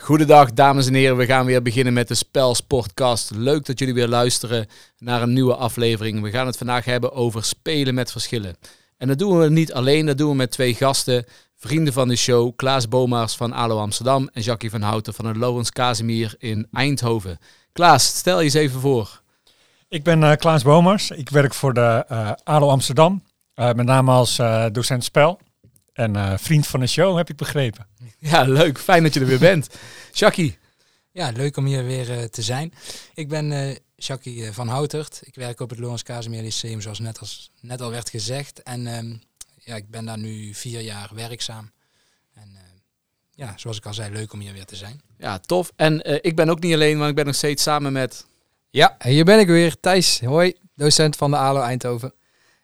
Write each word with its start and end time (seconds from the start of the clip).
Goedendag 0.00 0.52
dames 0.52 0.86
en 0.86 0.94
heren, 0.94 1.16
we 1.16 1.26
gaan 1.26 1.46
weer 1.46 1.62
beginnen 1.62 1.92
met 1.92 2.08
de 2.08 2.14
Spelsportcast. 2.14 3.30
Leuk 3.34 3.66
dat 3.66 3.78
jullie 3.78 3.94
weer 3.94 4.08
luisteren 4.08 4.66
naar 4.98 5.22
een 5.22 5.32
nieuwe 5.32 5.54
aflevering. 5.54 6.22
We 6.22 6.30
gaan 6.30 6.46
het 6.46 6.56
vandaag 6.56 6.84
hebben 6.84 7.12
over 7.12 7.44
spelen 7.44 7.94
met 7.94 8.10
verschillen. 8.10 8.56
En 8.96 9.08
dat 9.08 9.18
doen 9.18 9.38
we 9.38 9.50
niet 9.50 9.72
alleen, 9.72 10.06
dat 10.06 10.18
doen 10.18 10.30
we 10.30 10.36
met 10.36 10.50
twee 10.50 10.74
gasten, 10.74 11.24
vrienden 11.56 11.92
van 11.92 12.08
de 12.08 12.16
show, 12.16 12.56
Klaas 12.56 12.88
Bomaars 12.88 13.36
van 13.36 13.52
ALO 13.52 13.78
Amsterdam 13.78 14.28
en 14.32 14.42
Jackie 14.42 14.70
van 14.70 14.82
Houten 14.82 15.14
van 15.14 15.26
het 15.26 15.36
Lowens 15.36 15.70
Casimir 15.70 16.34
in 16.38 16.66
Eindhoven. 16.72 17.38
Klaas, 17.72 18.06
stel 18.06 18.38
je 18.38 18.44
eens 18.44 18.54
even 18.54 18.80
voor. 18.80 19.22
Ik 19.88 20.02
ben 20.02 20.22
uh, 20.22 20.32
Klaas 20.32 20.62
Bomers, 20.62 21.10
ik 21.10 21.28
werk 21.28 21.54
voor 21.54 21.74
de 21.74 22.04
uh, 22.12 22.30
ALO 22.44 22.68
Amsterdam, 22.68 23.22
uh, 23.56 23.72
met 23.72 23.86
name 23.86 24.10
als 24.10 24.40
docent 24.72 25.04
spel 25.04 25.40
en 25.92 26.38
vriend 26.38 26.66
van 26.66 26.80
de 26.80 26.86
show, 26.86 27.16
heb 27.16 27.30
ik 27.30 27.36
begrepen. 27.36 27.86
Ja, 28.18 28.42
leuk. 28.42 28.78
Fijn 28.78 29.02
dat 29.02 29.14
je 29.14 29.20
er 29.20 29.26
weer 29.26 29.38
bent. 29.38 29.68
Jackie. 30.12 30.58
Ja, 31.12 31.30
leuk 31.30 31.56
om 31.56 31.64
hier 31.64 31.84
weer 31.84 32.10
uh, 32.10 32.22
te 32.22 32.42
zijn. 32.42 32.74
Ik 33.14 33.28
ben 33.28 33.50
uh, 33.50 33.76
Jackie 33.96 34.52
van 34.52 34.68
Houtert. 34.68 35.20
Ik 35.24 35.34
werk 35.34 35.60
op 35.60 35.70
het 35.70 35.78
Lorenz 35.78 36.02
Casimir 36.02 36.42
Lyceum, 36.42 36.80
zoals 36.80 36.98
net, 36.98 37.18
als, 37.18 37.50
net 37.60 37.80
al 37.80 37.90
werd 37.90 38.10
gezegd. 38.10 38.62
En 38.62 38.86
um, 38.86 39.22
ja, 39.58 39.76
ik 39.76 39.90
ben 39.90 40.04
daar 40.04 40.18
nu 40.18 40.54
vier 40.54 40.80
jaar 40.80 41.10
werkzaam. 41.14 41.72
En 42.34 42.58
ja, 43.30 43.54
zoals 43.56 43.76
ik 43.76 43.86
al 43.86 43.94
zei, 43.94 44.12
leuk 44.12 44.32
om 44.32 44.40
hier 44.40 44.52
weer 44.52 44.64
te 44.64 44.76
zijn. 44.76 45.00
Ja, 45.18 45.38
tof. 45.38 45.72
En 45.76 46.22
ik 46.24 46.36
ben 46.36 46.48
ook 46.48 46.60
niet 46.60 46.74
alleen, 46.74 46.98
maar 46.98 47.08
ik 47.08 47.14
ben 47.14 47.26
nog 47.26 47.34
steeds 47.34 47.62
samen 47.62 47.92
met... 47.92 48.26
Ja, 48.70 48.96
hier 48.98 49.24
ben 49.24 49.38
ik 49.38 49.46
weer. 49.46 49.80
Thijs, 49.80 50.20
hoi. 50.20 50.54
Docent 50.74 51.16
van 51.16 51.30
de 51.30 51.36
ALO 51.36 51.60
Eindhoven. 51.60 52.14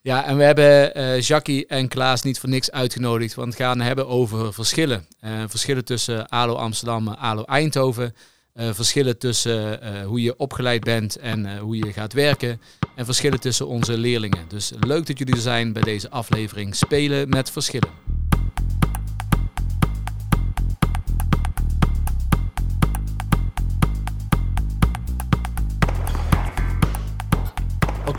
Ja, 0.09 0.25
en 0.25 0.37
we 0.37 0.43
hebben 0.43 0.99
uh, 0.99 1.21
Jackie 1.21 1.67
en 1.67 1.89
Klaas 1.89 2.23
niet 2.23 2.39
voor 2.39 2.49
niks 2.49 2.71
uitgenodigd, 2.71 3.35
want 3.35 3.57
we 3.57 3.63
gaan 3.63 3.81
hebben 3.81 4.09
over 4.09 4.53
verschillen. 4.53 5.07
Uh, 5.25 5.31
verschillen 5.47 5.85
tussen 5.85 6.29
ALO 6.29 6.55
Amsterdam 6.55 7.09
en 7.09 7.19
ALO 7.19 7.43
Eindhoven. 7.43 8.15
Verschillen 8.55 9.19
tussen 9.19 9.81
hoe 10.05 10.23
je 10.23 10.37
opgeleid 10.37 10.85
bent 10.85 11.17
en 11.17 11.59
hoe 11.59 11.77
je 11.77 11.93
gaat 11.93 12.13
werken. 12.13 12.61
En 12.97 13.05
verschillen 13.05 13.41
tussen 13.41 13.67
onze 13.67 13.99
leerlingen. 13.99 14.45
Dus 14.49 14.73
leuk 14.81 15.07
dat 15.07 15.19
jullie 15.19 15.35
er 15.35 15.41
zijn 15.41 15.73
bij 15.73 15.83
deze 15.83 16.11
aflevering 16.11 16.75
Spelen 16.75 17.29
met 17.29 17.51
Verschillen. 17.51 18.18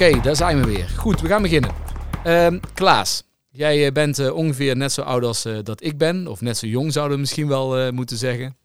Okay, 0.07 0.21
daar 0.21 0.35
zijn 0.35 0.59
we 0.61 0.65
weer. 0.65 0.89
Goed, 0.89 1.21
we 1.21 1.27
gaan 1.27 1.41
beginnen. 1.41 1.71
Uh, 2.25 2.61
Klaas, 2.73 3.23
jij 3.49 3.85
eh, 3.85 3.91
bent 3.91 4.19
uh, 4.19 4.33
ongeveer 4.35 4.77
net 4.77 4.91
zo 4.91 5.01
oud 5.01 5.23
als 5.23 5.45
uh, 5.45 5.59
dat 5.63 5.83
ik 5.83 5.97
ben. 5.97 6.27
Of 6.27 6.41
net 6.41 6.57
zo 6.57 6.67
jong 6.67 6.93
zouden 6.93 7.15
we 7.15 7.21
misschien 7.21 7.47
wel 7.47 7.91
moeten 7.91 8.17
zeggen. 8.17 8.57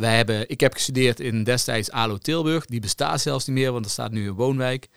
wij 0.00 0.16
hebben, 0.16 0.48
ik 0.48 0.60
heb 0.60 0.72
gestudeerd 0.72 1.20
in 1.20 1.44
destijds 1.44 1.90
ALO 1.90 2.18
Tilburg. 2.18 2.66
Die 2.66 2.80
bestaat 2.80 3.20
zelfs 3.20 3.46
niet 3.46 3.56
meer, 3.56 3.72
want 3.72 3.84
er 3.84 3.90
staat 3.90 4.10
nu 4.10 4.28
een 4.28 4.34
woonwijk. 4.34 4.88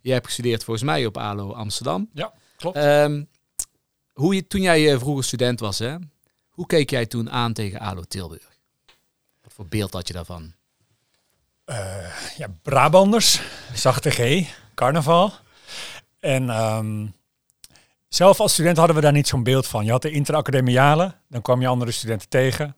Jij 0.00 0.14
hebt 0.14 0.26
gestudeerd 0.26 0.64
volgens 0.64 0.86
mij 0.86 1.06
op 1.06 1.16
ALO 1.16 1.52
Amsterdam. 1.52 2.10
Ja, 2.12 2.32
klopt. 2.56 2.76
Um, 2.76 3.28
hoe 4.12 4.34
je, 4.34 4.46
toen 4.46 4.60
jij 4.60 4.98
vroeger 4.98 5.24
student 5.24 5.60
was, 5.60 5.78
hè, 5.78 5.96
hoe 6.48 6.66
keek 6.66 6.90
jij 6.90 7.06
toen 7.06 7.30
aan 7.30 7.52
tegen 7.52 7.80
ALO 7.80 8.02
Tilburg? 8.08 8.50
Wat 9.42 9.52
voor 9.52 9.66
beeld 9.66 9.92
had 9.92 10.08
je 10.08 10.14
daarvan? 10.14 10.54
ja, 12.36 12.48
Brabanders, 12.62 13.40
zachte 13.74 14.10
G 14.10 14.48
carnaval. 14.76 15.32
En 16.20 16.48
um, 16.48 17.14
zelf 18.08 18.40
als 18.40 18.52
student 18.52 18.76
hadden 18.76 18.96
we 18.96 19.02
daar 19.02 19.12
niet 19.12 19.28
zo'n 19.28 19.42
beeld 19.42 19.66
van. 19.66 19.84
Je 19.84 19.90
had 19.90 20.02
de 20.02 20.10
interacademiale, 20.10 21.14
dan 21.28 21.42
kwam 21.42 21.60
je 21.60 21.66
andere 21.66 21.90
studenten 21.90 22.28
tegen. 22.28 22.76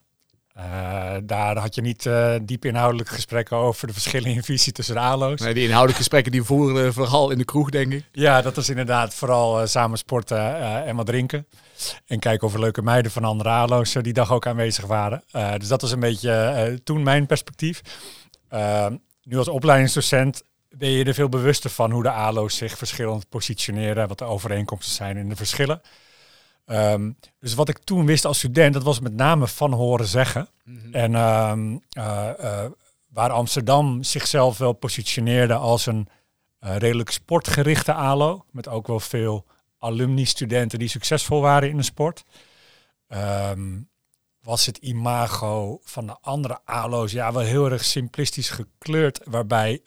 Uh, 0.57 1.15
daar 1.23 1.57
had 1.57 1.75
je 1.75 1.81
niet 1.81 2.05
uh, 2.05 2.35
diep 2.43 2.65
inhoudelijke 2.65 3.13
gesprekken 3.15 3.57
over 3.57 3.87
de 3.87 3.93
verschillen 3.93 4.31
in 4.31 4.43
visie 4.43 4.73
tussen 4.73 4.95
de 4.95 5.01
ALO's. 5.01 5.41
Nee, 5.41 5.55
die 5.55 5.63
inhoudelijke 5.63 6.01
gesprekken 6.03 6.33
die 6.33 6.43
voeren 6.43 6.93
vooral 6.93 7.31
in 7.31 7.39
de 7.39 7.45
kroeg, 7.45 7.71
denk 7.71 7.93
ik. 7.93 8.05
Ja, 8.12 8.43
dat 8.43 8.56
was 8.56 8.69
inderdaad 8.69 9.15
vooral 9.15 9.61
uh, 9.61 9.67
samen 9.67 9.99
sporten 9.99 10.56
en 10.84 10.97
wat 10.97 11.06
drinken. 11.06 11.47
En 12.06 12.19
kijken 12.19 12.47
of 12.47 12.55
er 12.55 12.61
leuke 12.61 12.83
meiden 12.83 13.11
van 13.11 13.25
andere 13.25 13.49
ALO's 13.49 13.93
die 13.93 14.12
dag 14.12 14.33
ook 14.33 14.47
aanwezig 14.47 14.87
waren. 14.87 15.22
dus 15.59 15.69
dat 15.69 15.81
was 15.81 15.93
een 15.93 16.01
beetje 16.01 16.81
toen 16.84 17.03
mijn 17.03 17.27
perspectief. 17.27 17.81
Ehm, 18.49 18.97
nu 19.22 19.39
als 19.39 19.49
opleidingsdocent 19.49 20.43
ben 20.69 20.91
je 20.91 21.05
er 21.05 21.15
veel 21.15 21.29
bewuster 21.29 21.71
van 21.71 21.91
hoe 21.91 22.03
de 22.03 22.11
ALO's 22.11 22.56
zich 22.56 22.79
verschillend 22.79 23.29
positioneren, 23.29 24.09
wat 24.09 24.19
de 24.19 24.25
overeenkomsten 24.25 24.95
zijn 24.95 25.17
in 25.17 25.29
de 25.29 25.37
verschillen. 25.37 25.81
Um, 26.67 27.17
dus 27.39 27.55
wat 27.55 27.69
ik 27.69 27.79
toen 27.79 28.06
wist 28.06 28.25
als 28.25 28.39
student, 28.39 28.75
dat 28.75 28.83
was 28.83 29.01
met 29.01 29.15
name 29.15 29.47
van 29.47 29.73
horen 29.73 30.07
zeggen. 30.07 30.49
Mm 30.65 30.78
-hmm. 30.78 30.95
En 30.95 31.15
um, 31.15 31.83
uh, 31.99 32.28
uh, 32.41 32.65
waar 33.09 33.31
Amsterdam 33.31 34.03
zichzelf 34.03 34.59
wel 34.59 34.73
positioneerde 34.73 35.55
als 35.55 35.87
een 35.87 36.09
uh, 36.61 36.77
redelijk 36.77 37.11
sportgerichte 37.11 37.93
ALO, 37.93 38.45
met 38.51 38.69
ook 38.69 38.87
wel 38.87 39.01
veel 39.01 39.45
alumni-studenten 39.78 40.78
die 40.78 40.89
succesvol 40.89 41.41
waren 41.41 41.69
in 41.69 41.77
de 41.77 41.83
sport. 41.83 42.25
Um, 43.09 43.89
was 44.43 44.67
het 44.67 44.77
imago 44.77 45.81
van 45.83 46.07
de 46.07 46.17
andere 46.21 46.59
ALO's 46.65 47.12
ja, 47.12 47.33
wel 47.33 47.43
heel 47.43 47.71
erg 47.71 47.84
simplistisch 47.84 48.51
gekleurd, 48.51 49.21
waarbij 49.25 49.81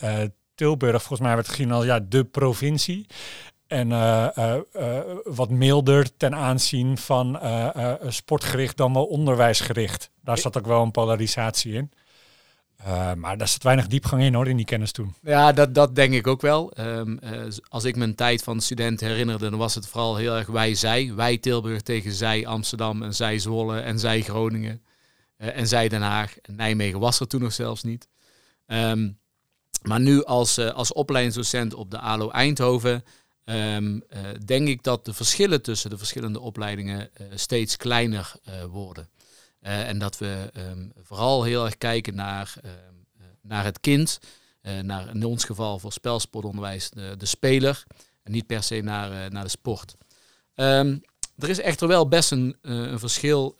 Tilburg 0.55 1.03
volgens 1.03 1.19
mij 1.19 1.35
werd 1.35 1.49
gezien 1.49 1.71
als 1.71 1.85
ja, 1.85 1.99
de 1.99 2.23
provincie. 2.23 3.05
En 3.67 3.89
uh, 3.89 4.27
uh, 4.37 4.55
uh, 4.75 4.99
wat 5.23 5.49
milder 5.49 6.17
ten 6.17 6.35
aanzien 6.35 6.97
van 6.97 7.39
sportgericht 8.07 8.77
dan 8.77 8.93
wel 8.93 9.05
onderwijsgericht. 9.05 10.11
Daar 10.21 10.37
zat 10.37 10.57
ook 10.57 10.65
wel 10.65 10.81
een 10.81 10.91
polarisatie 10.91 11.73
in. 11.73 11.91
maar 13.17 13.37
daar 13.37 13.47
zat 13.47 13.63
weinig 13.63 13.87
diepgang 13.87 14.21
in 14.21 14.33
hoor, 14.33 14.47
in 14.47 14.57
die 14.57 14.65
kennis 14.65 14.91
toen. 14.91 15.15
Ja, 15.21 15.51
dat, 15.51 15.75
dat 15.75 15.95
denk 15.95 16.13
ik 16.13 16.27
ook 16.27 16.41
wel. 16.41 16.73
Um, 16.79 17.19
als 17.67 17.83
ik 17.83 17.95
mijn 17.95 18.15
tijd 18.15 18.43
van 18.43 18.61
student 18.61 18.99
herinnerde, 18.99 19.49
dan 19.49 19.59
was 19.59 19.75
het 19.75 19.87
vooral 19.87 20.15
heel 20.15 20.35
erg 20.35 20.47
wij-zij. 20.47 21.13
Wij 21.15 21.37
Tilburg 21.37 21.81
tegen 21.81 22.11
zij 22.11 22.47
Amsterdam 22.47 23.03
en 23.03 23.13
zij 23.15 23.39
Zwolle 23.39 23.79
en 23.79 23.99
zij 23.99 24.21
Groningen. 24.21 24.81
en 25.37 25.67
zij 25.67 25.87
Den 25.87 26.01
Haag. 26.01 26.37
En 26.37 26.55
Nijmegen 26.55 26.99
was 26.99 27.19
er 27.19 27.27
toen 27.27 27.41
nog 27.41 27.53
zelfs 27.53 27.83
niet. 27.83 28.07
Um, 28.67 29.19
maar 29.81 29.99
nu 29.99 30.23
als, 30.23 30.57
uh, 30.57 30.71
als 30.71 30.93
opleidingsdocent 30.93 31.73
op 31.73 31.91
de 31.91 31.99
ALO 31.99 32.29
Eindhoven 32.29 33.03
um, 33.45 33.95
uh, 33.95 34.19
denk 34.45 34.67
ik 34.67 34.83
dat 34.83 35.05
de 35.05 35.13
verschillen 35.13 35.61
tussen 35.61 35.89
de 35.89 35.97
verschillende 35.97 36.39
opleidingen 36.39 37.09
uh, 37.21 37.27
steeds 37.35 37.77
kleiner 37.77 38.33
worden. 38.69 39.09
en 39.59 39.99
dat 39.99 40.17
we 40.17 40.51
um, 40.57 40.91
vooral 41.03 41.43
heel 41.43 41.65
erg 41.65 41.77
kijken 41.77 42.15
naar, 42.15 42.53
naar 43.41 43.63
het 43.63 43.79
kind, 43.79 44.19
naar 44.81 45.09
in 45.09 45.23
ons 45.23 45.43
geval 45.43 45.79
voor 45.79 45.93
spelsportonderwijs 45.93 46.89
de, 46.89 47.15
de 47.17 47.25
speler 47.25 47.83
en 48.23 48.31
niet 48.31 48.47
per 48.47 48.63
se 48.63 48.81
naar, 48.81 49.31
naar 49.31 49.43
de 49.43 49.49
sport. 49.49 49.95
Er 50.55 51.49
is 51.49 51.59
echter 51.59 51.87
wel 51.87 52.07
best 52.07 52.31
een, 52.31 52.57
een 52.61 52.99
verschil 52.99 53.57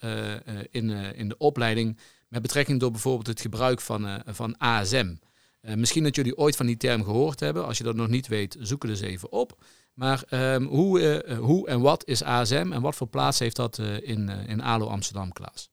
in, 0.70 0.90
in 0.90 1.28
de 1.28 1.38
opleiding 1.38 1.98
met 2.28 2.42
betrekking 2.42 2.80
tot 2.80 2.92
bijvoorbeeld 2.92 3.26
het 3.26 3.40
gebruik 3.40 3.80
van, 3.80 4.22
van 4.26 4.58
ASM. 4.58 5.14
Uh, 5.62 5.74
misschien 5.74 6.02
dat 6.02 6.14
jullie 6.14 6.36
ooit 6.36 6.56
van 6.56 6.66
die 6.66 6.76
term 6.76 7.04
gehoord 7.04 7.40
hebben. 7.40 7.66
Als 7.66 7.78
je 7.78 7.84
dat 7.84 7.94
nog 7.94 8.08
niet 8.08 8.28
weet, 8.28 8.56
zoek 8.60 8.82
het 8.82 8.90
eens 8.90 9.00
even 9.00 9.32
op. 9.32 9.56
Maar 9.94 10.22
um, 10.30 10.64
hoe, 10.64 11.24
uh, 11.26 11.38
hoe 11.38 11.68
en 11.68 11.80
wat 11.80 12.04
is 12.06 12.22
ASM 12.22 12.70
en 12.72 12.80
wat 12.80 12.94
voor 12.94 13.06
plaats 13.06 13.38
heeft 13.38 13.56
dat 13.56 13.78
uh, 13.78 14.08
in, 14.08 14.28
in 14.28 14.62
ALO 14.62 14.86
Amsterdam, 14.86 15.32
Klaas? 15.32 15.70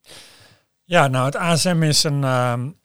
Ja, 0.84 1.08
nou 1.08 1.26
het 1.26 1.36
ASM 1.36 1.84
is 1.84 2.04
een 2.04 2.76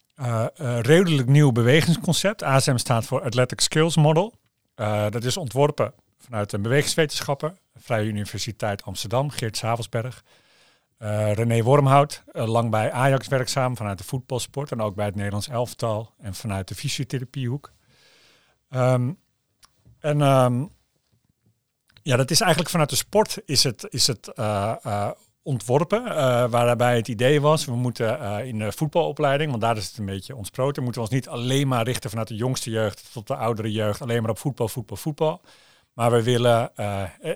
redelijk 0.82 1.28
nieuw 1.28 1.52
bewegingsconcept. 1.52 2.42
ASM 2.42 2.76
staat 2.76 3.04
voor 3.04 3.22
Athletic 3.22 3.60
Skills 3.60 3.96
Model. 3.96 4.34
dat 5.10 5.24
is 5.24 5.36
ontworpen 5.36 5.94
vanuit 6.18 6.52
een 6.52 6.62
bewegingswetenschapper, 6.62 7.52
Vrije 7.74 8.08
Universiteit 8.08 8.82
Amsterdam, 8.82 9.30
Geert 9.30 9.56
Savelsberg. 9.56 10.22
Uh, 10.98 11.32
René 11.32 11.62
Wormhout, 11.62 12.22
uh, 12.32 12.46
lang 12.46 12.70
bij 12.70 12.92
Ajax 12.92 13.28
werkzaam 13.28 13.76
vanuit 13.76 13.98
de 13.98 14.04
voetbalsport 14.04 14.72
en 14.72 14.80
ook 14.80 14.94
bij 14.94 15.06
het 15.06 15.14
Nederlands 15.14 15.48
elftal 15.48 16.12
en 16.18 16.34
vanuit 16.34 16.68
de 16.68 16.74
fysiotherapiehoek. 16.74 17.72
Um, 18.70 19.18
en 19.98 20.20
um, 20.20 20.70
ja, 22.02 22.16
dat 22.16 22.30
is 22.30 22.40
eigenlijk 22.40 22.70
vanuit 22.70 22.90
de 22.90 22.96
sport 22.96 23.42
is 23.44 23.62
het, 23.62 23.86
is 23.88 24.06
het 24.06 24.32
uh, 24.34 25.10
ontworpen, 25.42 26.04
waarbij 26.50 26.96
het 26.96 27.08
idee 27.08 27.40
was, 27.40 27.64
we 27.64 27.74
moeten 27.76 28.44
in 28.46 28.58
de 28.58 28.72
voetbalopleiding, 28.72 29.50
want 29.50 29.62
daar 29.62 29.76
is 29.76 29.86
het 29.86 29.98
een 29.98 30.06
beetje 30.06 30.36
ontsproten, 30.36 30.82
moeten 30.82 31.02
we 31.02 31.06
ons 31.08 31.16
niet 31.16 31.28
alleen 31.28 31.68
maar 31.68 31.84
richten 31.84 32.10
vanuit 32.10 32.28
de 32.28 32.36
jongste 32.36 32.70
jeugd 32.70 33.12
tot 33.12 33.26
de 33.26 33.36
oudere 33.36 33.72
jeugd, 33.72 34.02
alleen 34.02 34.22
maar 34.22 34.30
op 34.30 34.38
voetbal, 34.38 34.68
voetbal, 34.68 34.96
voetbal. 34.96 35.40
Maar 35.92 36.10
we 36.10 36.22
willen 36.22 36.70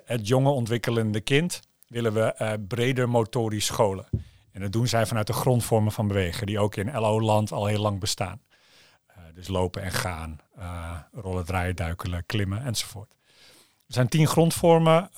het 0.04 0.28
jonge 0.28 0.50
ontwikkelende 0.50 1.20
kind 1.20 1.60
willen 1.88 2.12
we 2.12 2.34
uh, 2.38 2.52
breder 2.68 3.08
motorisch 3.08 3.66
scholen. 3.66 4.08
En 4.52 4.60
dat 4.60 4.72
doen 4.72 4.86
zij 4.86 5.06
vanuit 5.06 5.26
de 5.26 5.32
grondvormen 5.32 5.92
van 5.92 6.08
bewegen, 6.08 6.46
die 6.46 6.58
ook 6.58 6.76
in 6.76 6.92
LO-land 6.92 7.52
al 7.52 7.66
heel 7.66 7.80
lang 7.80 8.00
bestaan. 8.00 8.40
Uh, 9.10 9.16
dus 9.34 9.48
lopen 9.48 9.82
en 9.82 9.90
gaan, 9.90 10.38
uh, 10.58 10.98
rollen, 11.12 11.44
draaien, 11.44 11.76
duikelen, 11.76 12.26
klimmen 12.26 12.64
enzovoort. 12.64 13.16
Er 13.86 13.94
zijn 13.94 14.08
tien 14.08 14.26
grondvormen 14.26 15.10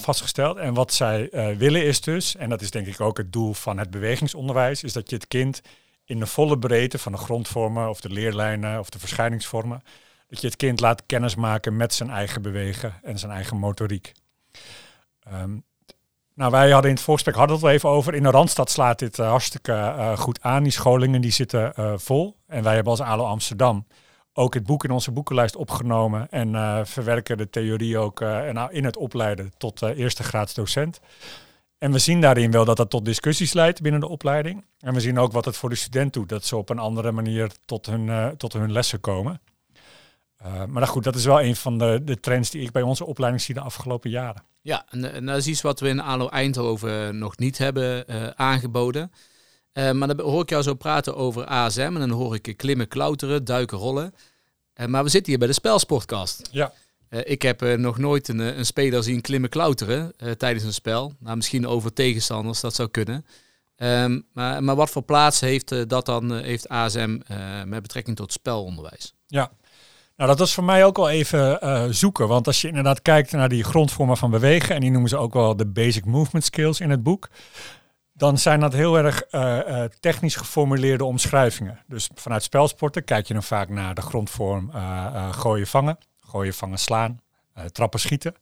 vastgesteld. 0.00 0.56
En 0.56 0.74
wat 0.74 0.92
zij 0.92 1.28
willen 1.58 1.84
is 1.84 2.00
dus, 2.00 2.36
en 2.36 2.48
dat 2.48 2.60
is 2.60 2.70
denk 2.70 2.86
ik 2.86 3.00
ook 3.00 3.16
het 3.16 3.32
doel 3.32 3.54
van 3.54 3.78
het 3.78 3.90
bewegingsonderwijs, 3.90 4.82
is 4.82 4.92
dat 4.92 5.10
je 5.10 5.16
het 5.16 5.28
kind 5.28 5.62
in 6.04 6.18
de 6.18 6.26
volle 6.26 6.58
breedte 6.58 6.98
van 6.98 7.12
de 7.12 7.18
grondvormen 7.18 7.88
of 7.88 8.00
de 8.00 8.10
leerlijnen 8.10 8.78
of 8.78 8.90
de 8.90 8.98
verschijningsvormen. 8.98 9.82
Dat 10.28 10.40
je 10.40 10.46
het 10.46 10.56
kind 10.56 10.80
laat 10.80 11.06
kennismaken 11.06 11.76
met 11.76 11.94
zijn 11.94 12.10
eigen 12.10 12.42
bewegen 12.42 12.94
en 13.02 13.18
zijn 13.18 13.32
eigen 13.32 13.56
motoriek. 13.56 14.12
Ehm, 15.20 15.58
nou, 16.34 16.50
wij 16.50 16.70
hadden 16.70 16.90
in 16.90 16.96
het 16.96 17.04
voorgesprek 17.04 17.36
hadden 17.36 17.54
het 17.54 17.64
wel 17.64 17.74
even 17.74 17.88
over. 17.88 18.14
In 18.14 18.22
de 18.22 18.30
Randstad 18.30 18.70
slaat 18.70 18.98
dit 18.98 19.18
uh, 19.18 19.28
hartstikke 19.28 19.72
uh, 19.72 20.16
goed 20.18 20.42
aan. 20.42 20.62
Die 20.62 20.72
scholingen 20.72 21.20
die 21.20 21.30
zitten 21.30 21.72
uh, 21.78 21.92
vol. 21.96 22.36
En 22.46 22.62
wij 22.62 22.74
hebben 22.74 22.92
als 22.92 23.00
ALO 23.00 23.24
Amsterdam 23.24 23.86
ook 24.32 24.54
het 24.54 24.66
boek 24.66 24.84
in 24.84 24.90
onze 24.90 25.10
boekenlijst 25.10 25.56
opgenomen. 25.56 26.30
En 26.30 26.86
verwerken 26.86 27.36
de 27.36 27.50
theorie 27.50 27.98
ook 27.98 28.20
in 28.70 28.84
het 28.84 28.96
opleiden 28.96 29.52
tot 29.56 29.82
eerste 29.82 30.22
graads 30.22 30.54
docent. 30.54 31.00
En 31.78 31.92
we 31.92 31.98
zien 31.98 32.20
daarin 32.20 32.50
wel 32.50 32.64
dat 32.64 32.76
dat 32.76 32.90
tot 32.90 33.04
discussies 33.04 33.52
leidt 33.52 33.82
binnen 33.82 34.00
de 34.00 34.08
opleiding. 34.08 34.64
En 34.78 34.94
we 34.94 35.00
zien 35.00 35.18
ook 35.18 35.32
wat 35.32 35.44
het 35.44 35.56
voor 35.56 35.68
de 35.68 35.74
student 35.74 36.12
doet. 36.12 36.28
Dat 36.28 36.44
ze 36.44 36.56
op 36.56 36.70
een 36.70 36.78
andere 36.78 37.12
manier 37.12 37.50
tot 37.64 37.86
hun, 37.86 38.36
tot 38.36 38.52
hun 38.52 38.72
lessen 38.72 39.00
komen. 39.00 39.40
Uh, 40.44 40.64
maar 40.64 40.86
goed, 40.86 41.04
dat 41.04 41.14
is 41.14 41.24
wel 41.24 41.42
een 41.42 41.56
van 41.56 41.78
de, 41.78 42.00
de 42.04 42.20
trends 42.20 42.50
die 42.50 42.62
ik 42.62 42.72
bij 42.72 42.82
onze 42.82 43.04
opleiding 43.04 43.42
zie 43.42 43.54
de 43.54 43.60
afgelopen 43.60 44.10
jaren. 44.10 44.42
Ja, 44.62 44.86
en, 44.88 45.12
en 45.12 45.26
dat 45.26 45.36
is 45.36 45.46
iets 45.46 45.60
wat 45.60 45.80
we 45.80 45.88
in 45.88 46.00
ALO 46.00 46.28
Eindhoven 46.28 47.18
nog 47.18 47.36
niet 47.36 47.58
hebben 47.58 48.04
uh, 48.10 48.26
aangeboden. 48.26 49.12
Uh, 49.72 49.90
maar 49.90 50.08
dan 50.08 50.20
hoor 50.20 50.42
ik 50.42 50.50
jou 50.50 50.62
zo 50.62 50.74
praten 50.74 51.16
over 51.16 51.44
ASM 51.44 51.80
en 51.80 51.94
dan 51.94 52.10
hoor 52.10 52.34
ik 52.34 52.56
klimmen, 52.56 52.88
klauteren, 52.88 53.44
duiken, 53.44 53.78
rollen. 53.78 54.14
maar 54.86 55.02
we 55.04 55.08
zitten 55.08 55.30
hier 55.30 55.38
bij 55.38 55.48
de 55.48 55.54
spelsportkast. 55.54 56.48
Ja. 56.50 56.72
ik 57.08 57.42
heb 57.42 57.76
nog 57.76 57.98
nooit 57.98 58.28
een, 58.28 58.38
een, 58.38 58.66
speler 58.66 59.02
zien 59.02 59.20
klimmen, 59.20 59.50
klauteren 59.50 60.12
tijdens 60.36 60.64
een 60.64 60.72
spel. 60.72 61.12
Nou, 61.18 61.36
misschien 61.36 61.66
over 61.66 61.92
tegenstanders, 61.92 62.60
dat 62.60 62.74
zou 62.74 62.88
kunnen. 62.88 63.26
Um, 63.76 64.26
maar, 64.32 64.64
maar 64.64 64.76
wat 64.76 64.90
voor 64.90 65.02
plaats 65.02 65.40
heeft 65.40 65.88
dat 65.88 66.06
dan, 66.06 66.34
heeft 66.34 66.68
ASM 66.68 67.18
met 67.64 67.82
betrekking 67.82 68.16
tot 68.16 68.32
spelonderwijs? 68.32 69.14
Ja, 69.26 69.50
nou, 70.16 70.28
dat 70.28 70.38
was 70.38 70.54
voor 70.54 70.64
mij 70.64 70.84
ook 70.84 70.96
wel 70.96 71.10
even 71.10 71.64
uh, 71.64 71.84
zoeken. 71.90 72.28
Want 72.28 72.46
als 72.46 72.60
je 72.60 72.68
inderdaad 72.68 73.02
kijkt 73.02 73.32
naar 73.32 73.48
die 73.48 73.64
grondvormen 73.64 74.16
van 74.16 74.30
bewegen, 74.30 74.74
en 74.74 74.80
die 74.80 74.90
noemen 74.90 75.08
ze 75.08 75.16
ook 75.16 75.32
wel 75.32 75.56
de 75.56 75.66
basic 75.66 76.04
movement 76.04 76.44
skills 76.44 76.80
in 76.80 76.90
het 76.90 77.02
boek, 77.02 77.28
dan 78.12 78.38
zijn 78.38 78.60
dat 78.60 78.72
heel 78.72 78.98
erg 78.98 79.24
uh, 79.30 79.58
uh, 79.68 79.84
technisch 80.00 80.36
geformuleerde 80.36 81.04
omschrijvingen. 81.04 81.78
Dus 81.86 82.10
vanuit 82.14 82.42
spelsporten 82.42 83.04
kijk 83.04 83.26
je 83.26 83.34
dan 83.34 83.42
vaak 83.42 83.68
naar 83.68 83.94
de 83.94 84.02
grondvorm 84.02 84.70
gooien, 85.30 85.66
vangen, 85.66 85.98
gooien, 86.20 86.54
vangen, 86.54 86.78
slaan, 86.78 87.20
trappen, 87.72 88.00
schieten. 88.00 88.34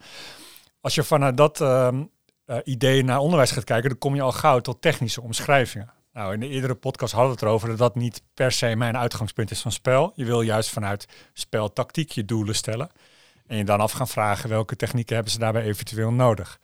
Als 0.81 0.95
je 0.95 1.03
vanuit 1.03 1.37
dat 1.37 1.61
ehm, 1.61 2.03
idee 2.65 3.05
naar 3.05 3.19
onderwijs 3.19 3.51
gaat 3.51 3.65
kijken, 3.65 3.89
dan 3.89 3.99
kom 3.99 4.15
je 4.15 4.23
al 4.23 4.33
gauw 4.33 4.61
tot 4.61 4.83
technische 4.83 5.23
omschrijvingen. 5.23 5.93
Nou, 6.13 6.33
in 6.33 6.41
de 6.41 6.49
eerdere 6.49 6.75
podcast 6.75 7.13
hadden 7.13 7.31
we 7.31 7.39
het 7.39 7.49
erover 7.49 7.69
dat 7.69 7.79
dat 7.79 7.95
niet 7.95 8.23
per 8.35 8.53
se 8.53 8.77
mijn 8.77 8.97
uitgangspunt 8.97 9.51
is 9.51 9.61
van 9.61 9.73
spel. 9.73 10.13
Je 10.15 10.25
wil 10.25 10.41
juist 10.41 10.71
vanuit 10.71 11.09
speltactiek 11.33 12.11
je 12.11 12.25
doelen 12.25 12.55
stellen. 12.55 12.91
En 13.47 13.57
je 13.57 13.65
dan 13.65 13.81
af 13.81 13.93
gaan 13.93 14.09
vragen 14.09 14.49
welke 14.49 14.77
technieken 14.77 15.15
hebben 15.15 15.33
ze 15.33 15.39
daarbij 15.39 15.63
eventueel 15.63 16.13
nodig. 16.13 16.61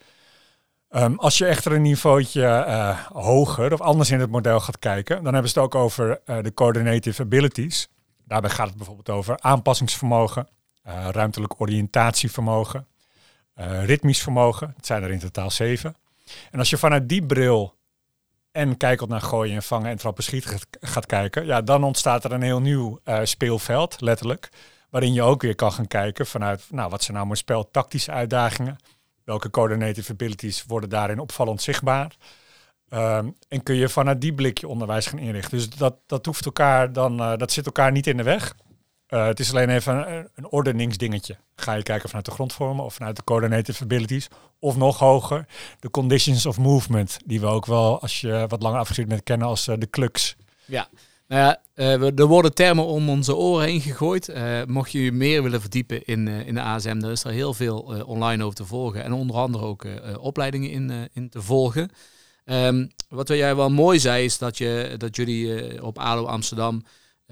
Um, 0.90 1.18
als 1.18 1.38
je 1.38 1.46
echter 1.46 1.72
een 1.72 1.82
niveautje 1.82 2.42
uh, 2.42 3.00
hoger 3.06 3.72
of 3.72 3.80
anders 3.80 4.10
in 4.10 4.20
het 4.20 4.30
model 4.30 4.60
gaat 4.60 4.78
kijken, 4.78 5.22
dan 5.22 5.32
hebben 5.32 5.50
ze 5.50 5.58
het 5.58 5.66
ook 5.66 5.74
over 5.74 6.20
uh, 6.26 6.42
de 6.42 6.54
coordinative 6.54 7.22
abilities. 7.22 7.88
Daarbij 8.24 8.50
gaat 8.50 8.68
het 8.68 8.76
bijvoorbeeld 8.76 9.10
over 9.10 9.40
aanpassingsvermogen, 9.40 10.48
uh, 10.86 11.08
ruimtelijk 11.10 11.60
oriëntatievermogen, 11.60 12.86
ritmisch 13.84 14.22
vermogen. 14.22 14.72
Het 14.76 14.86
zijn 14.86 15.02
er 15.02 15.10
in 15.10 15.18
totaal 15.18 15.50
zeven. 15.50 15.96
En 16.50 16.58
als 16.58 16.70
je 16.70 16.78
vanuit 16.78 17.08
die 17.08 17.26
bril 17.26 17.77
en 18.58 18.76
kijkend 18.76 19.08
naar 19.08 19.20
gooien 19.20 19.54
en 19.54 19.62
vangen 19.62 19.90
en 19.90 19.96
trappen 19.96 20.24
schieten 20.24 20.58
gaat, 20.80 21.06
kijken, 21.06 21.46
ja, 21.46 21.62
dan 21.62 21.84
ontstaat 21.84 22.24
er 22.24 22.32
een 22.32 22.42
heel 22.42 22.60
nieuw 22.60 23.00
uh, 23.04 23.20
speelveld, 23.22 24.00
letterlijk. 24.00 24.48
Waarin 24.90 25.12
je 25.12 25.22
ook 25.22 25.42
weer 25.42 25.54
kan 25.54 25.72
gaan 25.72 25.86
kijken 25.86 26.26
vanuit, 26.26 26.66
nou, 26.70 26.90
wat 26.90 27.02
zijn 27.02 27.12
nou 27.16 27.26
mijn 27.26 27.38
speltactische 27.38 28.12
uitdagingen? 28.12 28.76
Welke 29.24 29.50
coordinative 29.50 30.12
abilities 30.12 30.64
worden 30.66 30.88
daarin 30.88 31.18
opvallend 31.18 31.62
zichtbaar? 31.62 32.16
Um, 32.90 33.36
en 33.48 33.62
kun 33.62 33.74
je 33.74 33.88
vanuit 33.88 34.20
die 34.20 34.34
blik 34.34 34.58
je 34.58 34.68
onderwijs 34.68 35.06
gaan 35.06 35.18
inrichten. 35.18 35.58
Dus 35.58 35.70
dat, 35.70 35.94
dat 36.06 36.26
hoeft 36.26 36.44
elkaar 36.44 36.92
dan, 36.92 37.20
uh, 37.20 37.36
dat 37.36 37.52
zit 37.52 37.66
elkaar 37.66 37.92
niet 37.92 38.06
in 38.06 38.16
de 38.16 38.22
weg. 38.22 38.54
Uh, 39.08 39.26
het 39.26 39.40
is 39.40 39.50
alleen 39.50 39.68
even 39.68 40.16
een, 40.16 40.28
een 40.34 40.48
ordeningsdingetje. 40.50 41.36
Ga 41.56 41.72
je 41.72 41.82
kijken 41.82 42.08
vanuit 42.08 42.26
de 42.26 42.30
grondvormen 42.30 42.84
of 42.84 42.94
vanuit 42.94 43.16
de 43.16 43.24
coordinative 43.24 43.82
abilities. 43.82 44.28
Of 44.58 44.76
nog 44.76 44.98
hoger, 44.98 45.46
de 45.80 45.90
conditions 45.90 46.46
of 46.46 46.58
movement. 46.58 47.18
Die 47.24 47.40
we 47.40 47.46
ook 47.46 47.66
wel, 47.66 48.00
als 48.00 48.20
je 48.20 48.44
wat 48.48 48.62
langer 48.62 48.78
afgestudeerd 48.78 49.14
bent, 49.14 49.24
kennen 49.24 49.46
als 49.46 49.68
uh, 49.68 49.74
de 49.78 49.90
clux. 49.90 50.36
Ja, 50.64 50.88
nou 51.26 51.42
ja, 51.42 51.60
uh, 51.74 52.18
er 52.18 52.26
worden 52.26 52.54
termen 52.54 52.84
om 52.84 53.08
onze 53.08 53.36
oren 53.36 53.66
heen 53.66 53.80
gegooid. 53.80 54.32
Mocht 54.66 54.92
je 54.92 55.12
meer 55.12 55.42
willen 55.42 55.60
verdiepen 55.60 56.04
in, 56.04 56.28
in 56.28 56.54
de 56.54 56.62
ASM, 56.62 56.98
dan 56.98 57.10
is 57.10 57.24
er 57.24 57.30
heel 57.30 57.54
veel 57.54 57.78
online 58.06 58.44
over 58.44 58.56
te 58.56 58.64
volgen. 58.64 59.04
En 59.04 59.12
onder 59.12 59.36
andere 59.36 59.64
ook 59.64 59.86
opleidingen 60.18 60.70
in, 60.70 61.08
in 61.12 61.28
te 61.28 61.42
volgen. 61.42 61.90
Um, 62.44 62.90
wat 63.08 63.28
jij 63.28 63.56
wel 63.56 63.70
mooi 63.70 63.98
zei, 63.98 64.24
is 64.24 64.38
dat, 64.38 64.58
je, 64.58 64.94
dat 64.96 65.16
jullie 65.16 65.82
op 65.82 65.98
ALO 65.98 66.24
Amsterdam 66.26 66.82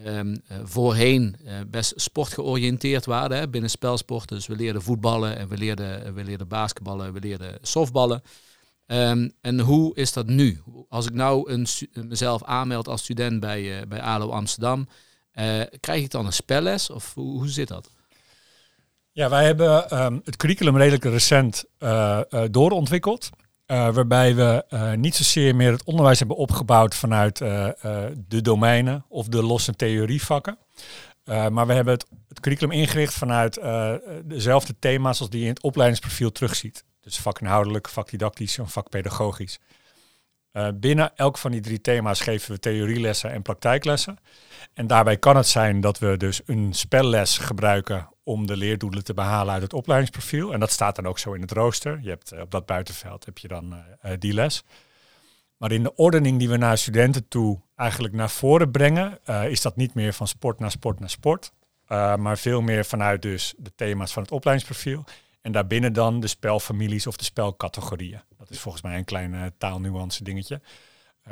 um, 0.05 0.43
voorheen 0.65 1.37
uh, 1.45 1.53
best 1.67 1.93
sportgeoriënteerd 1.97 3.05
waren 3.05 3.37
hè, 3.37 3.49
binnen 3.49 3.71
spelsport. 3.71 4.29
Dus 4.29 4.47
we 4.47 4.57
leerden 4.57 4.83
voetballen 4.83 5.37
en 5.37 5.49
we 5.49 5.57
leerden, 5.57 6.15
we 6.15 6.25
leerden 6.25 6.49
basketballen, 6.49 7.13
we 7.13 7.21
leerden 7.21 7.59
softballen. 7.63 8.23
Um, 8.87 9.33
en 9.41 9.61
hoe 9.61 9.95
is 9.95 10.13
dat 10.13 10.27
nu? 10.27 10.63
Als 10.89 11.07
ik 11.07 11.13
nou 11.13 11.51
een, 11.51 11.67
mezelf 11.93 12.45
aanmeld 12.45 12.89
als 12.89 13.03
student 13.03 13.41
bij, 13.41 13.89
bij 13.89 14.01
ALO 14.01 14.31
Amsterdam, 14.31 14.89
krijg 15.81 16.03
ik 16.03 16.11
dan 16.11 16.27
een 16.27 16.33
spelles 16.33 16.91
of 16.91 17.15
hoe, 17.15 17.39
hoe 17.39 17.49
zit 17.49 17.69
dat? 17.69 17.91
Ja, 19.13 19.29
wij 19.29 19.45
hebben 19.45 20.03
um, 20.03 20.21
het 20.25 20.37
curriculum 20.37 20.77
redelijk 20.77 21.05
recent 21.05 21.65
doorontwikkeld. 22.51 23.31
Uh, 23.67 23.95
waarbij 23.95 24.35
we 24.35 24.65
uh, 24.71 24.93
niet 24.93 25.15
zozeer 25.15 25.57
meer 25.57 25.73
het 25.73 25.85
onderwijs 25.85 26.19
hebben 26.19 26.37
opgebouwd 26.37 26.95
vanuit 26.95 27.41
uh, 27.41 27.69
de 28.17 28.43
domeinen 28.43 29.05
of 29.09 29.27
de 29.27 29.43
losse 29.43 29.77
theorievakken. 29.77 30.59
maar 31.25 31.67
we 31.67 31.73
hebben 31.73 31.95
het, 31.95 32.07
het 32.29 32.41
curriculum 32.41 32.73
ingericht 32.73 33.15
vanuit 33.15 33.61
dezelfde 34.25 34.75
thema's 34.79 35.21
als 35.21 35.31
die 35.31 35.41
je 35.41 35.47
in 35.47 35.53
het 35.53 35.63
opleidingsprofiel 35.63 36.33
terugziet. 36.33 36.85
Dus 37.01 37.19
vakinhoudelijk, 37.19 37.89
vakdidactisch 37.89 38.59
en 38.59 38.69
vakpedagogisch. 38.69 39.59
binnen 40.75 41.17
elk 41.17 41.39
van 41.39 41.51
die 41.51 41.61
drie 41.61 41.81
thema's 41.81 42.21
geven 42.21 42.53
we 42.53 42.59
theorielessen 42.59 43.33
en 43.33 43.43
praktijklessen. 43.43 44.19
En 44.75 44.87
daarbij 44.87 45.17
kan 45.17 45.37
het 45.37 45.49
zijn 45.49 45.81
dat 45.81 45.99
we 45.99 46.17
dus 46.17 46.41
een 46.45 46.75
spelles 46.75 47.39
gebruiken 47.39 48.09
om 48.27 48.47
de 48.47 48.57
leerdoelen 48.57 49.05
te 49.05 49.15
behalen 49.15 49.53
uit 49.53 49.63
het 49.63 49.73
opleidingsprofiel. 49.73 50.53
En 50.53 50.61
dat 50.61 50.71
staat 50.71 50.97
dan 50.97 51.07
ook 51.07 51.19
zo 51.19 51.33
in 51.33 51.41
het 51.41 51.53
rooster. 51.53 51.99
Je 52.03 52.09
hebt 52.09 52.33
eh, 52.33 52.41
op 52.41 52.51
dat 52.51 52.67
buitenveld 52.67 53.25
heb 53.25 53.39
je 53.39 53.49
dan 53.49 53.75
uh, 53.75 54.13
die 54.19 54.33
les. 54.33 54.65
Maar 55.57 55.73
in 55.73 55.83
de 55.83 55.95
ordening 55.95 56.39
die 56.39 56.49
we 56.49 56.57
naar 56.57 56.79
studenten 56.79 57.29
toe 57.29 57.61
eigenlijk 57.77 58.15
naar 58.15 58.31
voren 58.31 58.71
brengen, 58.71 59.19
is 59.51 59.63
dat 59.63 59.77
niet 59.77 59.95
meer 59.95 60.13
van 60.13 60.29
sport 60.29 60.59
naar 60.59 60.71
sport 60.71 61.01
naar 61.01 61.11
sport. 61.11 61.53
Maar 62.17 62.39
veel 62.39 62.61
meer 62.61 62.85
vanuit 62.85 63.23
dus 63.23 63.55
de 63.57 63.73
thema's 63.75 64.13
van 64.13 64.23
het 64.23 64.33
opleidingsprofiel. 64.33 65.05
En 65.41 65.53
daarbinnen 65.53 65.93
dan 65.93 66.21
de 66.21 66.27
spelfamilies 66.27 67.07
of 67.07 67.17
de 67.17 67.25
spelcategorieën. 67.25 68.21
Dat 68.39 68.51
is 68.51 68.61
volgens 68.61 68.83
mij 68.83 68.97
een 68.99 69.05
klein 69.05 69.55
taalnuance 69.59 70.25
dingetje. 70.25 70.61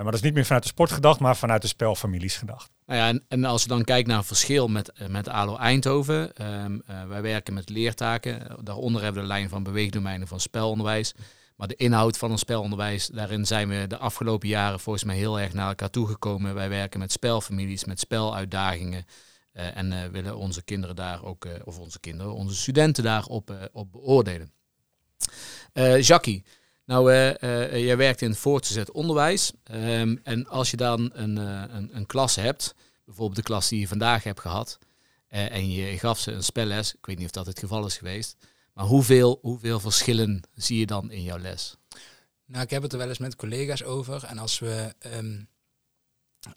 Maar 0.02 0.04
dat 0.04 0.14
is 0.14 0.20
niet 0.20 0.34
meer 0.34 0.44
vanuit 0.44 0.62
de 0.62 0.68
sport 0.68 0.92
gedacht, 0.92 1.20
maar 1.20 1.36
vanuit 1.36 1.62
de 1.62 1.68
spelfamilies 1.68 2.36
gedacht. 2.36 2.70
Nou 2.86 3.00
ja, 3.00 3.08
en, 3.08 3.24
en, 3.28 3.44
als 3.44 3.62
je 3.62 3.68
dan 3.68 3.84
kijkt 3.84 4.08
naar 4.08 4.18
een 4.18 4.24
verschil 4.24 4.68
met, 4.68 4.92
eh, 4.92 5.08
met 5.08 5.28
ALO 5.28 5.56
Eindhoven. 5.56 6.46
Um, 6.62 6.82
uh, 6.90 7.06
wij 7.06 7.22
werken 7.22 7.54
met 7.54 7.68
leertaken. 7.68 8.56
Daaronder 8.62 9.02
hebben 9.02 9.22
we 9.22 9.28
de 9.28 9.34
lijn 9.34 9.48
van 9.48 9.62
beweegdomeinen 9.62 10.28
van 10.28 10.40
spelonderwijs. 10.40 11.14
Maar 11.56 11.68
de 11.68 11.76
inhoud 11.76 12.18
van 12.18 12.30
ons 12.30 12.40
spelonderwijs, 12.40 13.06
daarin 13.06 13.46
zijn 13.46 13.68
we 13.68 13.86
de 13.86 13.96
afgelopen 13.96 14.48
jaren 14.48 14.80
volgens 14.80 15.04
mij 15.04 15.16
heel 15.16 15.40
erg 15.40 15.52
naar 15.52 15.68
elkaar 15.68 15.90
toegekomen. 15.90 16.54
Wij 16.54 16.68
werken 16.68 17.00
met 17.00 17.12
spelfamilies, 17.12 17.84
met 17.84 18.00
speluitdagingen. 18.00 19.04
En 19.52 20.12
willen 20.12 20.36
onze 20.36 20.62
kinderen 20.62 20.96
daar 20.96 21.24
ook, 21.24 21.46
of 21.64 21.78
onze 21.78 22.00
kinderen, 22.00 22.32
onze 22.32 22.56
studenten 22.56 23.04
daarop 23.04 23.68
op 23.72 23.92
beoordelen. 23.92 24.52
Jackie, 26.00 26.44
nou, 26.84 27.12
uh, 27.12 27.28
uh, 27.28 27.84
jij 27.84 27.96
werkt 27.96 28.22
in 28.22 28.30
het 28.30 28.38
voortgezet 28.38 28.90
onderwijs. 28.90 29.52
Um, 29.70 30.20
en 30.22 30.46
als 30.46 30.70
je 30.70 30.76
dan 30.76 31.10
een, 31.14 31.36
een, 31.36 31.96
een, 31.96 32.06
klas 32.06 32.34
hebt, 32.34 32.74
bijvoorbeeld 33.04 33.36
de 33.36 33.42
klas 33.42 33.68
die 33.68 33.80
je 33.80 33.88
vandaag 33.88 34.22
hebt 34.22 34.40
gehad, 34.40 34.78
en 35.28 35.70
je 35.70 35.98
gaf 35.98 36.18
ze 36.18 36.32
een 36.32 36.44
spelles, 36.44 36.94
ik 36.94 37.06
weet 37.06 37.16
niet 37.16 37.26
of 37.26 37.32
dat 37.32 37.46
het 37.46 37.58
geval 37.58 37.86
is 37.86 37.96
geweest, 37.96 38.36
maar 38.72 38.84
hoeveel, 38.84 39.38
hoeveel 39.42 39.80
verschillen 39.80 40.42
zie 40.54 40.78
je 40.78 40.86
dan 40.86 41.10
in 41.10 41.22
jouw 41.22 41.38
les? 41.38 41.76
Nou, 42.46 42.64
ik 42.64 42.70
heb 42.70 42.82
het 42.82 42.92
er 42.92 42.98
wel 42.98 43.08
eens 43.08 43.18
met 43.18 43.36
collega's 43.36 43.82
over. 43.82 44.24
En 44.24 44.38
als 44.38 44.58
we 44.58 44.94
um, 45.06 45.48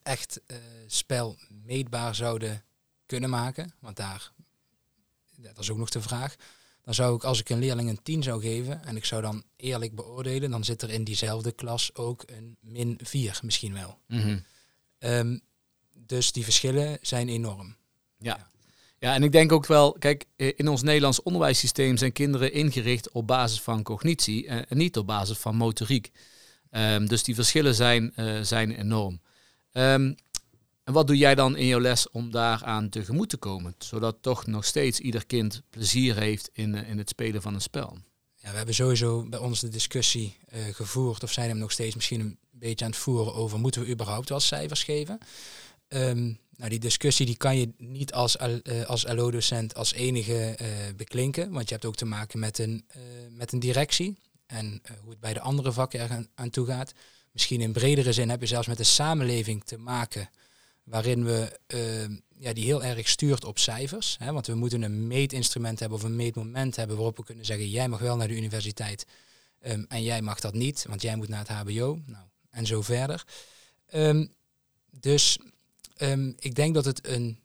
echt 0.03 0.41
spel 0.87 1.37
meetbaar 1.49 2.15
zouden 2.15 2.63
kunnen 3.05 3.29
maken, 3.29 3.73
want 3.79 3.95
daar, 3.95 4.31
dat 5.35 5.57
is 5.57 5.71
ook 5.71 5.77
nog 5.77 5.89
de 5.89 6.01
vraag 6.01 6.35
dan 6.87 6.95
zou 6.95 7.15
ik, 7.15 7.23
als 7.23 7.39
ik 7.39 7.49
een 7.49 7.59
leerling 7.59 7.89
een 7.89 8.03
10 8.03 8.23
zou 8.23 8.41
geven 8.41 8.83
en 8.85 8.95
ik 8.95 9.05
zou 9.05 9.21
dan 9.21 9.43
eerlijk 9.55 9.95
beoordelen, 9.95 10.51
dan 10.51 10.63
zit 10.63 10.81
er 10.81 10.89
in 10.89 11.03
diezelfde 11.03 11.51
klas 11.51 11.95
ook 11.95 12.23
een 12.25 12.57
min 12.59 12.99
4 13.03 13.39
misschien 13.43 13.73
wel. 13.73 13.97
Mm 14.07 14.19
-hmm. 14.19 14.43
um, 14.99 15.41
dus 15.93 16.31
die 16.31 16.43
verschillen 16.43 16.97
zijn 17.01 17.29
enorm. 17.29 17.75
Ja. 18.19 18.49
ja, 18.99 19.13
en 19.13 19.23
ik 19.23 19.31
denk 19.31 19.51
ook 19.51 19.65
wel, 19.65 19.91
kijk, 19.91 20.25
in 20.35 20.67
ons 20.67 20.81
Nederlands 20.81 21.23
onderwijssysteem 21.23 21.97
zijn 21.97 22.11
kinderen 22.11 22.53
ingericht 22.53 23.11
op 23.11 23.27
basis 23.27 23.61
van 23.61 23.83
cognitie 23.83 24.47
en 24.47 24.77
niet 24.77 24.97
op 24.97 25.07
basis 25.07 25.37
van 25.37 25.55
motoriek. 25.55 26.11
Ehm, 26.69 27.05
dus 27.05 27.23
die 27.23 27.35
verschillen 27.35 27.75
zijn, 27.75 28.13
zijn 28.41 28.71
enorm. 28.71 29.21
Um, 29.71 30.15
en 30.87 30.93
wat 30.93 31.07
doe 31.07 31.17
jij 31.17 31.35
dan 31.35 31.57
in 31.57 31.65
jouw 31.65 31.79
les 31.79 32.09
om 32.09 32.31
daaraan 32.31 32.89
tegemoet 32.89 33.29
te 33.29 33.37
komen? 33.37 33.75
Zodat 33.77 34.17
toch 34.21 34.45
nog 34.45 34.65
steeds 34.65 34.99
ieder 34.99 35.25
kind 35.25 35.61
plezier 35.69 36.17
heeft 36.17 36.49
in, 36.53 36.75
eh, 36.75 36.89
in 36.89 36.97
het 36.97 37.09
spelen 37.09 37.41
van 37.41 37.53
een 37.53 37.61
spel. 37.61 37.97
Ja, 38.35 38.49
we 38.51 38.57
hebben 38.57 38.75
sowieso 38.75 39.25
bij 39.29 39.39
ons 39.39 39.59
de 39.59 39.69
discussie 39.69 40.37
uh, 40.53 40.61
gevoerd, 40.71 41.23
of 41.23 41.31
zijn 41.31 41.49
hem 41.49 41.57
nog 41.57 41.71
steeds 41.71 41.95
misschien 41.95 42.19
een 42.19 42.37
beetje 42.51 42.85
aan 42.85 42.91
het 42.91 42.99
voeren 42.99 43.33
over 43.33 43.59
moeten 43.59 43.81
we 43.81 43.87
überhaupt 43.87 44.29
wel 44.29 44.39
cijfers 44.39 44.83
geven? 44.83 45.17
Um, 45.87 46.39
nou, 46.55 46.69
die 46.69 46.79
discussie 46.79 47.25
die 47.25 47.37
kan 47.37 47.57
je 47.57 47.73
niet 47.77 48.13
als, 48.13 48.35
uh, 48.35 48.85
als 48.85 49.05
LO-docent 49.07 49.75
als 49.75 49.93
enige 49.93 50.57
beklinken, 50.95 51.51
want 51.51 51.67
je 51.67 51.73
hebt 51.73 51.85
ook 51.85 51.95
te 51.95 52.05
maken 52.05 52.39
met 52.39 52.57
een, 52.59 52.85
met 53.29 53.51
een 53.51 53.59
directie 53.59 54.17
en 54.45 54.81
hoe 55.01 55.09
het 55.09 55.19
bij 55.19 55.33
de 55.33 55.39
andere 55.41 55.71
vakken 55.71 55.99
er 55.99 56.09
aan, 56.09 56.27
aan 56.35 56.49
toe 56.49 56.65
gaat. 56.65 56.93
Misschien 57.31 57.61
in 57.61 57.71
bredere 57.71 58.13
zin 58.13 58.29
heb 58.29 58.41
je 58.41 58.47
zelfs 58.47 58.67
met 58.67 58.77
de 58.77 58.83
samenleving 58.83 59.63
te 59.63 59.77
maken 59.77 60.29
waarin 60.87 61.25
we 61.25 61.59
uh, 61.67 62.17
ja, 62.37 62.53
die 62.53 62.63
heel 62.63 62.83
erg 62.83 63.07
stuurt 63.07 63.43
op 63.43 63.59
cijfers. 63.59 64.15
Hè, 64.19 64.31
want 64.31 64.47
we 64.47 64.55
moeten 64.55 64.81
een 64.81 65.07
meetinstrument 65.07 65.79
hebben 65.79 65.97
of 65.97 66.03
een 66.03 66.15
meetmoment 66.15 66.75
hebben 66.75 66.95
waarop 66.95 67.17
we 67.17 67.23
kunnen 67.23 67.45
zeggen, 67.45 67.69
jij 67.69 67.87
mag 67.87 67.99
wel 67.99 68.15
naar 68.15 68.27
de 68.27 68.35
universiteit 68.35 69.05
um, 69.65 69.85
en 69.89 70.03
jij 70.03 70.21
mag 70.21 70.39
dat 70.39 70.53
niet, 70.53 70.85
want 70.87 71.01
jij 71.01 71.15
moet 71.15 71.27
naar 71.27 71.39
het 71.39 71.49
HBO. 71.49 71.99
Nou, 72.05 72.25
en 72.49 72.65
zo 72.65 72.81
verder. 72.81 73.25
Um, 73.93 74.33
dus 74.89 75.37
ik 76.39 76.55
denk 76.55 76.73
dat 76.73 76.85
het 76.85 77.07
een, 77.07 77.39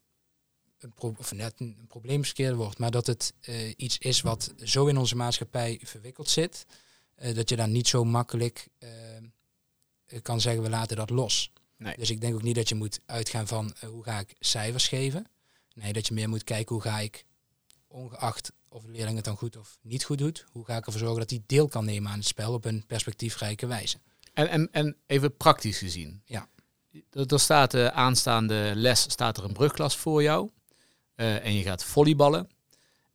een, 0.79 0.93
of 0.97 1.33
net 1.33 1.55
een, 1.57 1.85
probleemskeer 1.89 2.55
wordt, 2.55 2.79
maar 2.79 2.91
dat 2.91 3.07
het 3.07 3.33
uh, 3.49 3.73
iets 3.77 3.99
is 3.99 4.21
wat 4.21 4.53
zo 4.63 4.87
in 4.87 4.97
onze 4.97 5.17
maatschappij 5.17 5.81
verwikkeld 5.83 6.29
zit, 6.29 6.67
uh, 7.23 7.35
dat 7.35 7.49
je 7.49 7.57
dan 7.57 7.73
niet 7.73 7.89
zo 7.89 8.05
makkelijk 8.05 8.69
kan 10.23 10.41
zeggen, 10.41 10.63
we 10.63 10.69
laten 10.69 10.97
dat 10.97 11.11
los. 11.11 11.51
Nee. 11.83 11.95
Dus 11.97 12.11
ik 12.11 12.21
denk 12.21 12.35
ook 12.35 12.43
niet 12.43 12.55
dat 12.55 12.69
je 12.69 12.75
moet 12.75 13.01
uitgaan 13.07 13.47
van 13.47 13.75
uh, 13.85 13.91
hoe 13.91 14.05
ga 14.05 14.19
ik 14.19 14.35
cijfers 14.39 14.89
geven. 14.89 15.27
Nee, 15.75 15.93
dat 15.93 16.07
je 16.07 16.15
meer 16.15 16.29
moet 16.29 16.45
kijken 16.45 16.75
hoe 16.75 16.85
ga 16.85 16.99
ik, 16.99 17.25
ongeacht 17.89 18.53
of 18.69 18.83
de 18.83 18.91
leerling 18.91 19.17
het 19.17 19.25
dan 19.25 19.37
goed 19.37 19.57
of 19.57 19.79
niet 19.81 20.05
goed 20.05 20.19
doet, 20.19 20.45
hoe 20.51 20.65
ga 20.65 20.77
ik 20.77 20.87
ervoor 20.87 21.01
zorgen 21.01 21.19
dat 21.19 21.31
hij 21.31 21.43
deel 21.47 21.69
kan 21.69 21.85
nemen 21.85 22.11
aan 22.11 22.19
het 22.19 22.27
spel 22.27 22.53
op 22.53 22.65
een 22.65 22.85
perspectiefrijke 22.87 23.67
wijze. 23.67 23.99
En, 24.33 24.49
en, 24.49 24.69
en 24.73 24.97
even 25.07 25.37
praktisch 25.37 25.79
gezien. 25.79 26.23
Ja. 26.25 26.49
Er 27.11 27.41
staat 27.41 27.71
de 27.71 27.79
uh, 27.79 27.87
aanstaande 27.87 28.73
les, 28.75 29.01
staat 29.01 29.37
er 29.37 29.45
een 29.45 29.53
brugklas 29.53 29.97
voor 29.97 30.23
jou. 30.23 30.51
Uh, 31.17 31.45
en 31.45 31.55
je 31.55 31.63
gaat 31.63 31.85
volleyballen. 31.85 32.49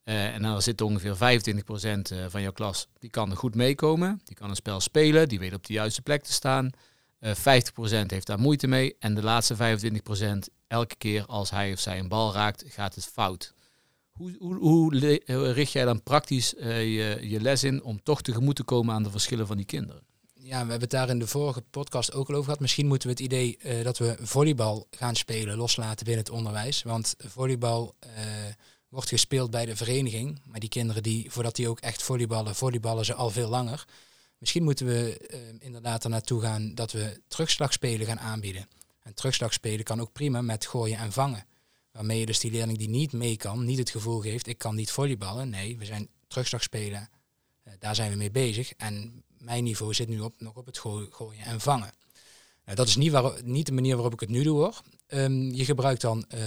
Uh, 0.03 0.33
en 0.33 0.41
dan 0.41 0.61
zit 0.61 0.81
ongeveer 0.81 1.15
25% 1.15 2.29
van 2.29 2.41
jouw 2.41 2.51
klas, 2.51 2.87
die 2.99 3.09
kan 3.09 3.31
er 3.31 3.37
goed 3.37 3.55
meekomen. 3.55 4.21
Die 4.23 4.35
kan 4.35 4.49
een 4.49 4.55
spel 4.55 4.79
spelen, 4.79 5.29
die 5.29 5.39
weet 5.39 5.53
op 5.53 5.65
de 5.65 5.73
juiste 5.73 6.01
plek 6.01 6.23
te 6.23 6.31
staan. 6.31 6.69
Uh, 7.19 7.29
eh, 7.29 7.63
50% 8.03 8.05
heeft 8.07 8.27
daar 8.27 8.39
moeite 8.39 8.67
mee. 8.67 8.95
En 8.99 9.15
de 9.15 9.23
laatste 9.23 9.55
25% 9.55 10.53
elke 10.67 10.95
keer 10.95 11.25
als 11.25 11.49
hij 11.49 11.71
of 11.71 11.79
zij 11.79 11.99
een 11.99 12.07
bal 12.07 12.33
raakt, 12.33 12.63
gaat 12.67 12.95
het 12.95 13.05
fout. 13.05 13.53
Hoe, 14.11 14.35
hoe, 14.39 14.55
hoe 14.55 15.51
richt 15.51 15.71
jij 15.71 15.85
dan 15.85 16.03
praktisch 16.03 16.53
uh, 16.53 16.81
je, 16.81 17.29
je 17.29 17.41
les 17.41 17.63
in 17.63 17.83
om 17.83 18.03
toch 18.03 18.21
tegemoet 18.21 18.55
te 18.55 18.63
komen 18.63 18.95
aan 18.95 19.03
de 19.03 19.11
verschillen 19.11 19.47
van 19.47 19.57
die 19.57 19.65
kinderen? 19.65 20.01
Ja, 20.33 20.51
we 20.53 20.57
hebben 20.57 20.79
het 20.79 20.89
daar 20.89 21.09
in 21.09 21.19
de 21.19 21.27
vorige 21.27 21.61
podcast 21.61 22.13
ook 22.13 22.27
al 22.27 22.33
over 22.33 22.43
gehad. 22.43 22.59
Misschien 22.59 22.87
moeten 22.87 23.07
we 23.07 23.13
het 23.13 23.23
idee 23.23 23.59
uh, 23.63 23.83
dat 23.83 23.97
we 23.97 24.15
volleybal 24.19 24.87
gaan 24.91 25.15
spelen 25.15 25.57
loslaten 25.57 26.05
binnen 26.05 26.23
het 26.23 26.33
onderwijs. 26.33 26.83
Want 26.83 27.15
volleybal 27.17 27.95
wordt 28.89 29.09
gespeeld 29.09 29.51
bij 29.51 29.65
de 29.65 29.75
vereniging. 29.75 30.41
Maar 30.45 30.59
die 30.59 30.69
kinderen 30.69 31.03
die, 31.03 31.31
voordat 31.31 31.55
die 31.55 31.69
ook 31.69 31.79
echt 31.79 32.03
volleyballen, 32.03 32.55
volleyballen 32.55 33.05
ze 33.05 33.13
al 33.13 33.29
veel 33.29 33.49
langer. 33.49 33.85
Misschien 34.37 34.63
moeten 34.63 34.85
we 34.85 35.27
uh, 35.33 35.39
inderdaad 35.59 36.03
er 36.03 36.09
naartoe 36.09 36.41
gaan 36.41 36.75
dat 36.75 36.91
we 36.91 37.21
terugslagspelen 37.27 38.07
gaan 38.07 38.19
aanbieden. 38.19 38.67
En 39.03 39.13
terugslagspelen 39.13 39.83
kan 39.83 40.01
ook 40.01 40.11
prima 40.11 40.41
met 40.41 40.65
gooien 40.65 40.97
en 40.97 41.11
vangen. 41.11 41.45
Waarmee 41.91 42.19
je 42.19 42.25
dus 42.25 42.39
die 42.39 42.51
leerling 42.51 42.77
die 42.77 42.89
niet 42.89 43.13
mee 43.13 43.37
kan, 43.37 43.65
niet 43.65 43.77
het 43.77 43.89
gevoel 43.89 44.19
geeft, 44.19 44.47
ik 44.47 44.57
kan 44.57 44.75
niet 44.75 44.91
volleyballen. 44.91 45.49
Nee, 45.49 45.77
we 45.77 45.85
zijn 45.85 46.09
terugslagspelen, 46.27 47.09
uh, 47.67 47.73
daar 47.79 47.95
zijn 47.95 48.11
we 48.11 48.17
mee 48.17 48.31
bezig. 48.31 48.71
En 48.71 49.23
mijn 49.37 49.63
niveau 49.63 49.93
zit 49.93 50.07
nu 50.07 50.19
op, 50.19 50.33
nog 50.37 50.55
op 50.55 50.65
het 50.65 50.77
gooien 51.09 51.43
en 51.45 51.61
vangen. 51.61 51.93
Nou, 52.65 52.77
dat 52.77 52.87
is 52.87 52.95
niet, 52.95 53.11
waar, 53.11 53.43
niet 53.43 53.65
de 53.65 53.71
manier 53.71 53.93
waarop 53.93 54.13
ik 54.13 54.19
het 54.19 54.29
nu 54.29 54.43
doe 54.43 54.57
hoor. 54.57 54.81
Um, 55.07 55.53
je 55.53 55.65
gebruikt 55.65 56.01
dan 56.01 56.25
uh, 56.35 56.41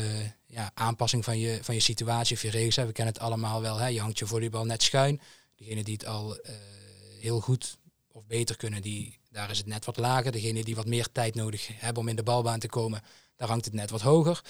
ja, 0.46 0.70
aanpassing 0.74 1.24
van 1.24 1.38
je, 1.38 1.58
van 1.62 1.74
je 1.74 1.80
situatie 1.80 2.36
of 2.36 2.42
je 2.42 2.50
regels. 2.50 2.86
We 2.86 2.92
kennen 2.92 3.14
het 3.14 3.22
allemaal 3.22 3.60
wel. 3.60 3.76
Hè? 3.76 3.86
Je 3.86 4.00
hangt 4.00 4.18
je 4.18 4.26
volleybal 4.26 4.64
net 4.64 4.82
schuin. 4.82 5.20
Degene 5.56 5.84
die 5.84 5.94
het 5.94 6.06
al 6.06 6.38
heel 7.20 7.40
goed 7.40 7.78
of 8.20 8.26
beter 8.26 8.56
kunnen, 8.56 8.82
die, 8.82 9.18
daar 9.30 9.50
is 9.50 9.58
het 9.58 9.66
net 9.66 9.84
wat 9.84 9.96
lager. 9.96 10.32
Degene 10.32 10.64
die 10.64 10.74
wat 10.74 10.86
meer 10.86 11.12
tijd 11.12 11.34
nodig 11.34 11.68
hebben 11.74 12.02
om 12.02 12.08
in 12.08 12.16
de 12.16 12.22
balbaan 12.22 12.58
te 12.58 12.68
komen, 12.68 13.02
daar 13.36 13.48
hangt 13.48 13.64
het 13.64 13.74
net 13.74 13.90
wat 13.90 14.00
hoger. 14.00 14.40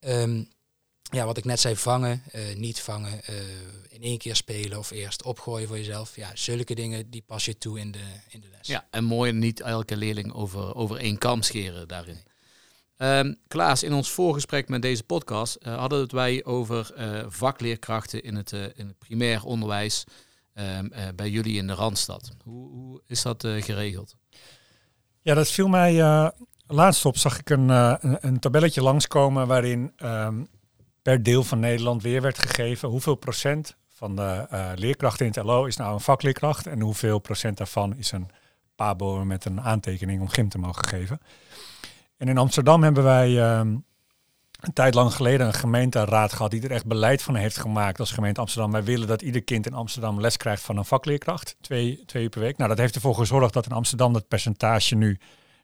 Um, 0.00 0.48
ja, 1.02 1.24
wat 1.24 1.36
ik 1.36 1.44
net 1.44 1.60
zei, 1.60 1.76
vangen, 1.76 2.22
uh, 2.34 2.54
niet 2.56 2.80
vangen, 2.80 3.20
uh, 3.30 3.36
in 3.88 4.02
één 4.02 4.18
keer 4.18 4.36
spelen 4.36 4.78
of 4.78 4.90
eerst 4.90 5.22
opgooien 5.22 5.68
voor 5.68 5.76
jezelf. 5.76 6.16
Ja, 6.16 6.30
zulke 6.34 6.74
dingen 6.74 7.10
die 7.10 7.22
pas 7.26 7.44
je 7.44 7.58
toe 7.58 7.78
in 7.78 7.90
de, 7.90 8.04
in 8.28 8.40
de 8.40 8.48
les. 8.50 8.66
Ja, 8.66 8.86
en 8.90 9.04
mooi 9.04 9.32
niet 9.32 9.60
elke 9.60 9.96
leerling 9.96 10.32
over, 10.32 10.74
over 10.74 10.96
één 10.96 11.18
kam 11.18 11.42
scheren 11.42 11.88
daarin. 11.88 12.18
Um, 12.96 13.36
Klaas, 13.48 13.82
in 13.82 13.92
ons 13.92 14.10
voorgesprek 14.10 14.68
met 14.68 14.82
deze 14.82 15.02
podcast 15.02 15.58
uh, 15.62 15.78
hadden 15.78 16.00
het 16.00 16.12
wij 16.12 16.44
over 16.44 16.94
vakleerkrachten 17.28 18.22
in 18.22 18.36
het, 18.36 18.52
in 18.52 18.86
het 18.86 18.98
primair 18.98 19.44
onderwijs. 19.44 20.04
Ehm, 20.54 20.86
eh, 20.86 21.04
bij 21.14 21.30
jullie 21.30 21.56
in 21.56 21.66
de 21.66 21.74
Randstad. 21.74 22.32
Hoe, 22.44 22.70
hoe 22.70 23.02
is 23.06 23.22
dat 23.22 23.44
eh, 23.44 23.62
geregeld? 23.62 24.16
Ja, 25.20 25.34
dat 25.34 25.50
viel 25.50 25.68
mij 25.68 25.94
uh, 25.94 26.28
laatst 26.66 27.04
op. 27.04 27.16
Zag 27.16 27.38
ik 27.38 27.50
een, 27.50 27.68
een, 27.68 28.18
een, 28.20 28.38
tabelletje 28.38 28.82
langskomen 28.82 29.46
waarin 29.46 29.92
um, 30.04 30.46
per 31.02 31.22
deel 31.22 31.44
van 31.44 31.60
Nederland 31.60 32.02
weer 32.02 32.22
werd 32.22 32.38
gegeven 32.38 32.88
hoeveel 32.88 33.14
procent 33.14 33.76
van 33.88 34.16
de 34.16 34.46
leerkrachten 34.74 35.26
in 35.26 35.32
het 35.34 35.44
LO 35.44 35.64
is 35.64 35.76
nou 35.76 35.92
een 35.92 36.00
vakleerkracht 36.00 36.66
en 36.66 36.80
hoeveel 36.80 37.18
procent 37.18 37.56
daarvan 37.56 37.96
is 37.96 38.12
een 38.12 38.30
pabo 38.74 39.24
met 39.24 39.44
een 39.44 39.60
aantekening 39.60 40.20
om 40.20 40.28
gym 40.28 40.48
te 40.48 40.58
mogen 40.58 40.88
geven. 40.88 41.20
En 42.16 42.28
in 42.28 42.38
Amsterdam 42.38 42.82
hebben 42.82 43.04
wij 43.04 43.58
um, 43.58 43.84
een 44.62 44.72
tijd 44.72 44.94
lang 44.94 45.14
geleden 45.14 45.46
een 45.46 45.52
gemeenteraad 45.52 46.32
gehad 46.32 46.50
die 46.50 46.62
er 46.62 46.70
echt 46.70 46.86
beleid 46.86 47.22
van 47.22 47.34
heeft 47.34 47.56
gemaakt 47.56 48.00
als 48.00 48.10
gemeente 48.10 48.40
Amsterdam. 48.40 48.72
Wij 48.72 48.84
willen 48.84 49.06
dat 49.06 49.22
ieder 49.22 49.42
kind 49.42 49.66
in 49.66 49.74
Amsterdam 49.74 50.20
les 50.20 50.36
krijgt 50.36 50.62
van 50.62 50.76
een 50.76 50.84
vakleerkracht, 50.84 51.56
twee, 51.60 52.02
twee 52.06 52.22
uur 52.22 52.28
per 52.28 52.40
week. 52.40 52.56
Nou, 52.56 52.68
dat 52.68 52.78
heeft 52.78 52.94
ervoor 52.94 53.14
gezorgd 53.14 53.52
dat 53.52 53.66
in 53.66 53.72
Amsterdam 53.72 54.12
dat 54.12 54.28
percentage 54.28 54.94
nu 54.94 55.18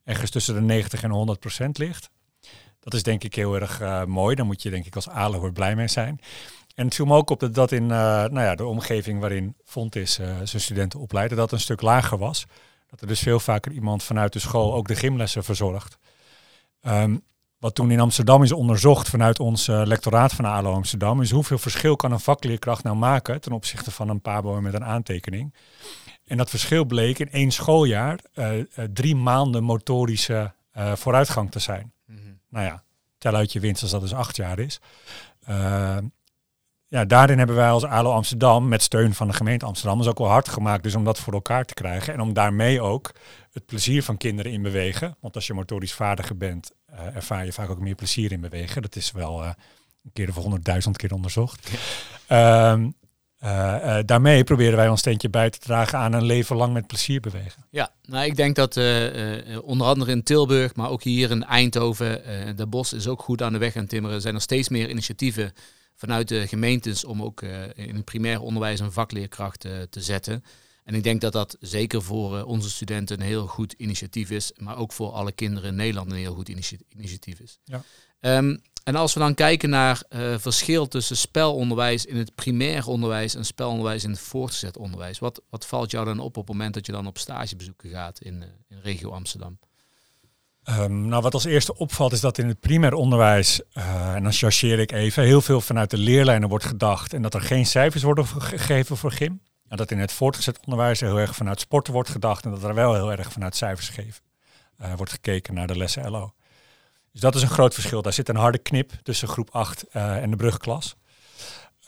ergens 0.05 0.31
tussen 0.31 0.55
de 0.55 0.61
90 0.61 1.03
en 1.03 1.11
100 1.11 1.41
procent 1.41 1.79
ligt. 1.79 2.11
Dat 2.81 2.95
is 2.95 3.03
denk 3.03 3.25
ik 3.25 3.35
heel 3.35 3.55
erg 3.55 3.81
uh, 3.81 4.05
mooi. 4.05 4.35
Daar 4.35 4.47
moet 4.47 4.63
je 4.63 4.71
denk 4.71 4.87
ik 4.87 4.95
als 4.95 5.09
Alenhoort 5.09 5.53
blij 5.53 5.77
mee 5.77 5.89
zijn. 5.89 6.21
En 6.75 6.85
het 6.85 6.95
viel 6.95 7.07
me 7.07 7.15
ook 7.15 7.31
op 7.31 7.41
dat 7.41 7.55
dat 7.55 7.73
in 7.73 7.83
uh, 7.83 7.89
nou 7.89 8.41
ja, 8.41 8.55
de 8.55 8.67
omgeving 8.67 9.21
waarin 9.21 9.57
Fontis 9.65 10.19
uh, 10.19 10.27
zijn 10.43 10.63
studenten 10.63 11.01
opleiden, 11.01 11.37
dat 11.37 11.53
een 11.53 11.61
stuk 11.61 11.83
lager 11.83 12.19
was. 12.19 12.47
Dat 12.91 13.01
er 13.01 13.07
dus 13.07 13.21
veel 13.21 13.41
vaker 13.41 13.73
iemand 13.73 14.03
vanuit 14.03 14.33
de 14.33 14.39
school 14.39 14.75
ook 14.75 14.89
de 14.89 14.95
gymlessen 14.95 15.45
verzorgt. 15.45 15.99
Um, 16.83 17.23
wat 17.59 17.75
toen 17.75 17.91
in 17.91 18.01
Amsterdam 18.01 18.43
is 18.43 18.53
onderzocht 18.53 19.09
vanuit 19.09 19.41
ons 19.41 19.69
uh, 19.69 19.83
lectoraat 19.85 20.33
van 20.33 20.45
ALO 20.45 20.73
Amsterdam, 20.73 21.21
is 21.21 21.31
hoeveel 21.31 21.59
verschil 21.59 21.97
kan 21.97 22.13
een 22.13 22.21
vakleerkracht 22.21 22.83
nou 22.83 22.97
maken 22.97 23.41
ten 23.41 23.53
opzichte 23.53 23.91
van 23.91 24.09
een 24.09 24.21
pabo 24.21 24.61
met 24.61 24.75
een 24.75 24.85
aantekening. 24.85 25.55
En 26.25 26.37
dat 26.37 26.51
verschil 26.51 26.85
bleek 26.85 27.19
in 27.19 27.31
één 27.31 27.51
schooljaar 27.51 28.19
uh, 28.35 28.57
uh, 28.57 28.65
drie 28.93 29.17
maanden 29.17 29.65
motorische 29.65 30.57
vooruitgang 30.95 31.51
te 31.51 31.59
zijn. 31.59 31.93
Mm 32.07 32.17
-hmm. 32.17 32.39
Nou 32.49 32.67
ja, 32.67 32.83
tel 33.19 33.35
uit 33.35 33.53
je 33.53 33.61
winst 33.61 33.83
als 33.83 33.91
dat 33.91 34.01
dus 34.01 34.15
acht 34.15 34.37
jaar 34.37 34.59
is. 34.59 34.81
ja, 36.89 37.05
daarin 37.05 37.39
hebben 37.39 37.57
wij 37.57 37.71
als 37.71 37.85
ALO 37.85 38.13
Amsterdam 38.13 38.69
met 38.69 38.83
steun 38.83 39.15
van 39.15 39.27
de 39.27 39.33
gemeente 39.33 39.67
Amsterdam 39.67 40.01
is 40.01 40.07
ook 40.07 40.19
wel 40.19 40.29
hard 40.29 40.49
gemaakt 40.49 40.83
dus 40.83 40.95
om 40.95 41.05
dat 41.05 41.19
voor 41.19 41.33
elkaar 41.33 41.65
te 41.65 41.75
krijgen 41.75 42.13
en 42.15 42.21
om 42.21 42.33
daarmee 42.33 42.81
ook 42.81 43.11
het 43.51 43.67
plezier 43.67 44.03
van 44.03 44.17
kinderen 44.17 44.53
in 44.53 44.63
bewegen. 44.63 45.17
Want 45.21 45.35
als 45.35 45.47
je 45.47 45.55
motorisch 45.55 45.95
vaardiger 45.95 46.37
bent, 46.37 46.73
ervaar 47.15 47.45
je 47.45 47.53
vaak 47.53 47.71
ook 47.71 47.81
meer 47.81 47.95
plezier 47.95 48.33
in 48.33 48.41
bewegen. 48.41 48.83
Dat 48.83 48.97
is 48.97 49.11
wel 49.11 49.43
uh, 49.43 49.51
een 50.05 50.11
keer 50.13 50.29
of 50.29 50.35
honderdduizend 50.35 50.97
keer 50.97 51.13
onderzocht. 51.13 51.71
Ja. 52.29 52.73
Um, 52.73 52.95
uh, 53.43 53.99
daarmee 54.05 54.45
proberen 54.45 54.77
wij 54.77 54.89
ons 54.89 55.01
steentje 55.01 55.31
bij 55.31 55.51
te 55.51 55.59
dragen 55.59 55.99
aan 55.99 56.13
een 56.13 56.25
leven 56.25 56.57
lang 56.57 56.73
met 56.73 56.87
plezier 56.87 57.21
bewegen. 57.21 57.65
Ja, 57.71 57.93
nou 58.03 58.25
ik 58.25 58.37
denk 58.37 58.57
dat 58.57 58.77
onder 59.63 59.87
andere 59.87 60.11
in 60.11 60.23
Tilburg, 60.23 60.75
maar 60.75 60.91
ook 60.91 61.03
hier 61.03 61.31
in 61.31 61.45
Eindhoven, 61.45 62.23
de 62.57 62.67
Bos 62.67 62.93
is 62.93 63.07
ook 63.07 63.23
goed 63.23 63.43
aan 63.43 63.53
de 63.53 63.59
weg 63.59 63.77
aan 63.77 63.87
timmeren. 63.87 64.21
Zijn 64.21 64.35
er 64.35 64.41
steeds 64.41 64.69
meer 64.69 64.91
initiatieven 64.91 65.53
vanuit 65.95 66.29
de 66.29 66.47
gemeentes 66.47 67.05
om 67.05 67.23
ook 67.23 67.43
in 67.75 67.95
het 67.95 68.05
primair 68.05 68.41
onderwijs 68.41 68.81
een 68.81 68.93
vakleerkracht 68.93 69.61
te 69.61 70.01
zetten. 70.01 70.45
En 70.89 70.95
ik 70.95 71.03
denk 71.03 71.21
dat 71.21 71.33
dat 71.33 71.57
zeker 71.61 72.03
voor 72.03 72.43
onze 72.43 72.71
studenten 72.71 73.21
een 73.21 73.27
heel 73.27 73.47
goed 73.47 73.73
initiatief 73.73 74.31
is, 74.31 74.53
maar 74.57 74.77
ook 74.77 74.93
voor 74.93 75.11
alle 75.11 75.33
kinderen 75.33 75.69
in 75.69 75.75
Nederland 75.75 76.11
een 76.11 76.17
heel 76.17 76.35
goed 76.35 76.49
initiatief 76.89 77.41
is. 77.41 77.59
Ja. 77.65 77.83
Ehm, 78.21 78.57
en 78.85 78.97
als 78.97 79.15
we 79.15 79.21
dan 79.21 79.35
kijken 79.35 79.71
naar 79.71 80.03
uh, 80.11 80.39
verschil 80.39 80.89
tussen 80.89 81.17
spelonderwijs 81.17 82.05
in 82.05 82.17
het 82.17 82.35
primair 82.35 82.87
onderwijs 82.87 83.35
en 83.35 83.45
spelonderwijs 83.45 84.05
in 84.05 84.11
het 84.11 84.21
voortgezet 84.21 84.77
onderwijs, 84.77 85.19
wat, 85.19 85.43
wat 85.51 85.67
valt 85.67 85.91
jou 85.91 86.05
dan 86.05 86.19
op 86.19 86.37
op 86.37 86.47
het 86.47 86.57
moment 86.57 86.75
dat 86.75 86.87
je 86.87 86.93
dan 86.93 87.07
op 87.07 87.19
stagebezoeken 87.19 87.91
gaat 87.91 88.21
in, 88.21 88.35
uh, 88.35 88.49
in 88.69 88.79
regio 88.83 89.11
Amsterdam? 89.11 89.59
Um, 90.69 91.09
nou, 91.09 91.23
wat 91.23 91.35
als 91.35 91.45
eerste 91.45 91.77
opvalt 91.77 92.13
is 92.13 92.21
dat 92.21 92.39
in 92.39 92.49
het 92.49 92.61
primair 92.61 92.95
onderwijs, 92.95 93.61
uh, 93.75 94.15
en 94.15 94.23
dan 94.23 94.33
chargeer 94.33 94.79
ik 94.79 94.93
even, 94.93 95.23
heel 95.23 95.41
veel 95.41 95.61
vanuit 95.61 95.91
de 95.91 95.99
leerlijnen 95.99 96.49
wordt 96.49 96.65
gedacht 96.65 97.13
en 97.13 97.23
dat 97.23 97.35
er 97.35 97.41
geen 97.41 97.67
cijfers 97.67 98.03
worden 98.03 98.27
gegeven 98.27 98.97
voor 98.97 99.13
gym. 99.13 99.41
En 99.69 99.77
dat 99.77 99.91
in 99.91 99.99
het 99.99 100.13
voortgezet 100.13 100.61
onderwijs 100.61 101.01
heel 101.01 101.19
erg 101.19 101.35
vanuit 101.35 101.61
sporten 101.61 101.93
wordt 101.93 102.09
gedacht 102.09 102.45
en 102.45 102.51
dat 102.51 102.63
er 102.63 102.75
wel 102.75 102.95
heel 102.95 103.11
erg 103.11 103.33
vanuit 103.33 103.57
cijfers 103.57 103.89
gegeven 103.89 104.23
wordt 104.97 105.13
gekeken 105.13 105.55
naar 105.55 105.67
de 105.67 105.77
lessen 105.77 106.11
LO. 106.11 106.33
Dus 107.13 107.21
dat 107.21 107.35
is 107.35 107.43
een 107.43 107.49
groot 107.49 107.75
verschil. 107.75 108.03
Daar 108.03 108.13
zit 108.13 108.29
een 108.29 108.37
harde 108.37 108.59
knip 108.59 108.93
tussen 109.03 109.29
groep 109.29 109.51
8 109.51 109.85
uh, 109.85 110.03
eh, 110.03 110.23
en 110.23 110.31
de 110.31 110.37
brugklas. 110.37 110.97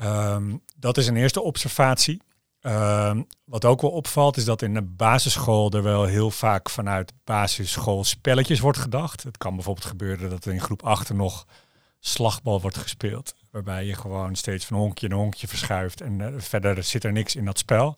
Um, 0.02 0.62
dat 0.76 0.96
is 0.96 1.06
een 1.06 1.16
eerste 1.16 1.40
observatie. 1.42 2.22
Um, 2.62 3.26
wat 3.44 3.64
ook 3.64 3.80
wel 3.80 3.90
opvalt 3.90 4.36
is 4.36 4.44
dat 4.44 4.62
in 4.62 4.74
de 4.74 4.82
basisschool 4.82 5.70
er 5.70 5.82
wel 5.82 6.04
heel 6.04 6.30
vaak 6.30 6.70
vanuit 6.70 7.12
basisschool 7.24 8.04
spelletjes 8.04 8.60
wordt 8.60 8.78
gedacht. 8.78 9.22
Het 9.22 9.36
kan 9.36 9.54
bijvoorbeeld 9.54 9.86
gebeuren 9.86 10.30
dat 10.30 10.44
er 10.44 10.52
in 10.52 10.60
groep 10.60 10.82
8 10.82 11.12
nog 11.12 11.46
slagbal 12.00 12.60
wordt 12.60 12.78
gespeeld. 12.78 13.34
Waarbij 13.50 13.84
je 13.84 13.94
gewoon 13.94 14.36
steeds 14.36 14.64
van 14.64 14.76
honkje 14.76 15.08
naar 15.08 15.18
honkje 15.18 15.48
verschuift 15.48 16.00
en 16.00 16.18
uh, 16.20 16.26
verder 16.36 16.82
zit 16.82 17.04
er 17.04 17.12
niks 17.12 17.36
in 17.36 17.44
dat 17.44 17.58
spel. 17.58 17.96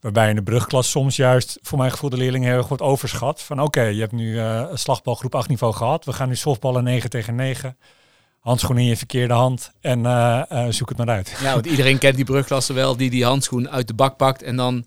Waarbij 0.00 0.28
in 0.28 0.34
de 0.34 0.42
brugklas 0.42 0.90
soms 0.90 1.16
juist, 1.16 1.58
voor 1.62 1.78
mijn 1.78 1.90
gevoel, 1.90 2.10
de 2.10 2.16
leerlingen 2.16 2.48
heel 2.48 2.58
erg 2.58 2.68
wordt 2.68 2.82
overschat. 2.82 3.42
Van 3.42 3.62
oké, 3.62 3.82
je 3.82 4.00
hebt 4.00 4.12
nu 4.12 4.32
uh, 4.32 4.66
een 4.70 4.78
slagbal 4.78 5.14
groep 5.14 5.34
8 5.34 5.48
niveau 5.48 5.74
gehad. 5.74 6.04
We 6.04 6.12
gaan 6.12 6.28
nu 6.28 6.36
softballen 6.36 6.84
9 6.84 7.10
tegen 7.10 7.34
9. 7.34 7.76
Handschoen 8.40 8.78
in 8.78 8.84
je 8.84 8.96
verkeerde 8.96 9.34
hand 9.34 9.72
en 9.80 10.00
uh, 10.00 10.42
zoek 10.68 10.88
het 10.88 10.98
maar 10.98 11.08
uit. 11.08 11.38
Ja, 11.42 11.52
want 11.52 11.66
iedereen 11.66 11.98
kent 11.98 12.16
die 12.16 12.24
brugklasse 12.24 12.72
wel 12.72 12.96
die 12.96 13.10
die 13.10 13.24
handschoen 13.24 13.70
uit 13.70 13.86
de 13.86 13.94
bak 13.94 14.16
pakt 14.16 14.42
en 14.42 14.56
dan 14.56 14.84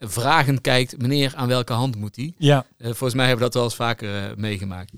vragend 0.00 0.60
kijkt, 0.60 0.98
meneer, 0.98 1.32
aan 1.36 1.48
welke 1.48 1.72
hand 1.72 1.96
moet 1.96 2.14
die? 2.14 2.34
Ja. 2.38 2.66
volgens 2.78 3.14
mij 3.14 3.26
hebben 3.26 3.44
we 3.46 3.50
dat 3.50 3.54
wel 3.54 3.64
eens 3.64 3.74
vaker 3.74 4.34
meegemaakt. 4.36 4.92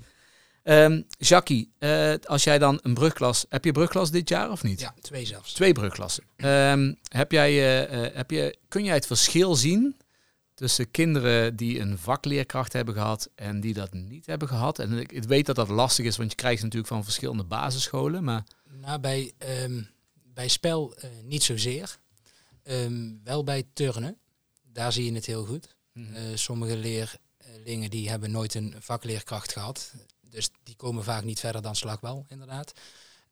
Um, 0.64 1.04
Jackie, 1.18 1.72
uh, 1.78 2.14
als 2.24 2.44
jij 2.44 2.58
dan 2.58 2.78
een 2.82 2.94
brugklas... 2.94 3.46
Heb 3.48 3.64
je 3.64 3.72
brugklas 3.72 4.10
dit 4.10 4.28
jaar 4.28 4.50
of 4.50 4.62
niet? 4.62 4.80
Ja, 4.80 4.94
twee 5.00 5.26
zelfs. 5.26 5.52
Twee 5.52 5.72
brugklassen. 5.72 6.24
Um, 6.36 6.98
heb 7.08 7.32
jij, 7.32 7.82
uh, 7.90 8.16
heb 8.16 8.30
je, 8.30 8.56
kun 8.68 8.84
jij 8.84 8.94
het 8.94 9.06
verschil 9.06 9.54
zien 9.54 9.96
tussen 10.54 10.90
kinderen 10.90 11.56
die 11.56 11.80
een 11.80 11.98
vakleerkracht 11.98 12.72
hebben 12.72 12.94
gehad 12.94 13.28
en 13.34 13.60
die 13.60 13.74
dat 13.74 13.92
niet 13.92 14.26
hebben 14.26 14.48
gehad? 14.48 14.78
En 14.78 14.92
ik, 14.92 15.12
ik 15.12 15.24
weet 15.24 15.46
dat 15.46 15.56
dat 15.56 15.68
lastig 15.68 16.04
is, 16.04 16.16
want 16.16 16.30
je 16.30 16.36
krijgt 16.36 16.62
natuurlijk 16.62 16.92
van 16.92 17.04
verschillende 17.04 17.44
basisscholen, 17.44 18.24
maar... 18.24 18.44
Nou, 18.80 19.00
bij, 19.00 19.32
um, 19.62 19.88
bij 20.34 20.48
spel 20.48 20.94
uh, 20.96 21.10
niet 21.24 21.42
zozeer. 21.42 21.98
wel 23.24 23.44
bij 23.44 23.64
turnen. 23.72 24.16
Daar 24.72 24.92
zie 24.92 25.04
je 25.04 25.12
het 25.12 25.26
heel 25.26 25.44
goed. 25.44 25.76
Mm 25.92 26.14
-hmm. 26.14 26.36
sommige 26.36 26.76
leerlingen 26.76 27.90
die 27.90 28.08
hebben 28.08 28.30
nooit 28.30 28.54
een 28.54 28.74
vakleerkracht 28.78 29.52
gehad 29.52 29.92
dus 30.30 30.50
die 30.62 30.76
komen 30.76 31.04
vaak 31.04 31.24
niet 31.24 31.40
verder 31.40 31.62
dan 31.62 31.76
slagbal, 31.76 32.26
inderdaad. 32.28 32.72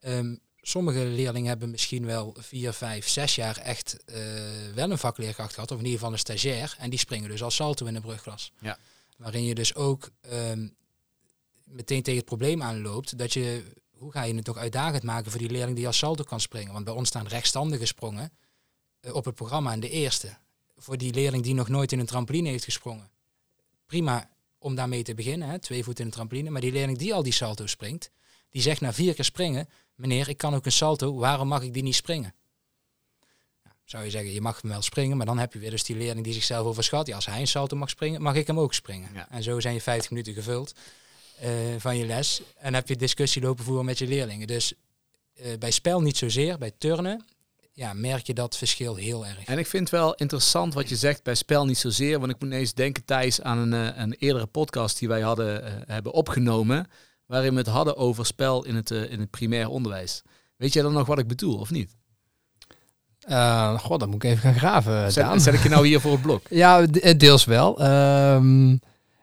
Um, 0.00 0.40
sommige 0.60 1.04
leerlingen 1.04 1.48
hebben 1.48 1.70
misschien 1.70 2.06
wel 2.06 2.34
vier, 2.38 2.72
vijf, 2.72 3.08
zes 3.08 3.34
jaar 3.34 3.56
echt 3.56 3.96
uh, 4.06 4.16
wel 4.74 4.90
een 4.90 4.98
vakleerkracht 4.98 5.54
gehad, 5.54 5.70
of 5.70 5.78
in 5.78 5.84
ieder 5.84 5.98
geval 5.98 6.12
een 6.12 6.18
stagiair. 6.18 6.76
En 6.78 6.90
die 6.90 6.98
springen 6.98 7.30
dus 7.30 7.42
als 7.42 7.54
salto 7.54 7.86
in 7.86 7.94
de 7.94 8.00
brugklas. 8.00 8.52
Ja. 8.60 8.78
Waarin 9.16 9.44
je 9.44 9.54
dus 9.54 9.74
ook 9.74 10.10
um, 10.32 10.74
meteen 11.64 12.02
tegen 12.02 12.18
het 12.18 12.28
probleem 12.28 12.62
aanloopt 12.62 13.18
dat 13.18 13.32
je, 13.32 13.64
hoe 13.90 14.12
ga 14.12 14.22
je 14.22 14.34
het 14.34 14.44
toch 14.44 14.56
uitdagend 14.56 15.02
maken 15.02 15.30
voor 15.30 15.40
die 15.40 15.50
leerling 15.50 15.76
die 15.76 15.86
als 15.86 15.98
salto 15.98 16.24
kan 16.24 16.40
springen? 16.40 16.72
Want 16.72 16.84
bij 16.84 16.94
ons 16.94 17.08
staan 17.08 17.26
rechtstandige 17.26 17.86
sprongen 17.86 18.32
uh, 19.00 19.14
op 19.14 19.24
het 19.24 19.34
programma 19.34 19.72
in 19.72 19.80
de 19.80 19.90
eerste. 19.90 20.36
Voor 20.76 20.98
die 20.98 21.14
leerling 21.14 21.42
die 21.42 21.54
nog 21.54 21.68
nooit 21.68 21.92
in 21.92 21.98
een 21.98 22.06
trampoline 22.06 22.48
heeft 22.48 22.64
gesprongen. 22.64 23.10
Prima 23.86 24.30
om 24.68 24.74
daarmee 24.74 25.02
te 25.02 25.14
beginnen, 25.14 25.48
hè, 25.48 25.58
twee 25.58 25.84
voeten 25.84 26.04
in 26.04 26.10
de 26.10 26.16
trampoline. 26.16 26.50
Maar 26.50 26.60
die 26.60 26.72
leerling 26.72 26.98
die 26.98 27.14
al 27.14 27.22
die 27.22 27.32
salto 27.32 27.66
springt, 27.66 28.10
die 28.50 28.62
zegt 28.62 28.80
na 28.80 28.92
vier 28.92 29.14
keer 29.14 29.24
springen, 29.24 29.68
meneer, 29.94 30.28
ik 30.28 30.36
kan 30.36 30.54
ook 30.54 30.64
een 30.64 30.72
salto, 30.72 31.14
waarom 31.14 31.48
mag 31.48 31.62
ik 31.62 31.72
die 31.72 31.82
niet 31.82 31.94
springen? 31.94 32.34
Nou, 33.64 33.76
zou 33.84 34.04
je 34.04 34.10
zeggen, 34.10 34.32
je 34.32 34.40
mag 34.40 34.60
hem 34.60 34.70
wel 34.70 34.82
springen, 34.82 35.16
maar 35.16 35.26
dan 35.26 35.38
heb 35.38 35.52
je 35.52 35.58
weer 35.58 35.70
dus 35.70 35.84
die 35.84 35.96
leerling 35.96 36.24
die 36.24 36.34
zichzelf 36.34 36.66
overschat. 36.66 37.06
Ja, 37.06 37.14
als 37.14 37.26
hij 37.26 37.40
een 37.40 37.46
salto 37.46 37.76
mag 37.76 37.90
springen, 37.90 38.22
mag 38.22 38.34
ik 38.34 38.46
hem 38.46 38.58
ook 38.60 38.74
springen. 38.74 39.10
Ja. 39.14 39.30
En 39.30 39.42
zo 39.42 39.60
zijn 39.60 39.74
je 39.74 39.80
50 39.80 40.10
minuten 40.10 40.34
gevuld 40.34 40.74
uh, 41.42 41.48
van 41.78 41.96
je 41.96 42.06
les. 42.06 42.42
En 42.56 42.74
heb 42.74 42.88
je 42.88 42.96
discussie 42.96 43.42
lopen 43.42 43.64
voeren 43.64 43.84
met 43.84 43.98
je 43.98 44.06
leerlingen. 44.06 44.46
Dus 44.46 44.72
uh, 45.34 45.58
bij 45.58 45.70
spel 45.70 46.00
niet 46.00 46.16
zozeer, 46.16 46.58
bij 46.58 46.72
turnen 46.78 47.24
ja, 47.78 47.92
merk 47.92 48.26
je 48.26 48.34
dat 48.34 48.56
verschil 48.56 48.94
heel 48.94 49.26
erg. 49.26 49.44
En 49.44 49.58
ik 49.58 49.66
vind 49.66 49.90
het 49.90 50.00
wel 50.00 50.14
interessant 50.14 50.74
wat 50.74 50.88
je 50.88 50.96
zegt 50.96 51.22
bij 51.22 51.34
spel 51.34 51.64
niet 51.64 51.78
zozeer. 51.78 52.18
Want 52.18 52.30
ik 52.32 52.40
moet 52.40 52.50
ineens 52.50 52.74
denken, 52.74 53.04
Thijs, 53.04 53.42
aan 53.42 53.58
een, 53.58 53.72
uh, 53.72 53.98
een 53.98 54.12
eerdere 54.18 54.46
podcast 54.46 54.98
die 54.98 55.08
wij 55.08 55.20
hadden, 55.20 55.64
uh, 55.64 55.70
hebben 55.86 56.12
opgenomen. 56.12 56.86
Waarin 57.26 57.52
we 57.52 57.58
het 57.58 57.66
hadden 57.66 57.96
over 57.96 58.26
spel 58.26 58.64
in 58.64 58.74
het, 58.74 58.90
uh, 58.90 59.10
in 59.10 59.20
het 59.20 59.30
primair 59.30 59.68
onderwijs. 59.68 60.22
Weet 60.56 60.72
jij 60.72 60.82
dan 60.82 60.92
nog 60.92 61.06
wat 61.06 61.18
ik 61.18 61.26
bedoel, 61.26 61.58
of 61.58 61.70
niet? 61.70 61.96
god, 63.76 64.00
dan 64.00 64.08
moet 64.08 64.24
ik 64.24 64.30
even 64.30 64.42
gaan 64.42 64.54
graven. 64.54 65.12
Zet, 65.12 65.42
zet 65.42 65.54
ik 65.54 65.62
je 65.62 65.68
nou 65.68 65.86
hier 65.86 66.00
voor 66.00 66.12
het 66.12 66.22
blok? 66.22 66.42
ja, 66.64 66.86
deels 67.16 67.44
wel. 67.44 67.82
Um, 67.82 68.80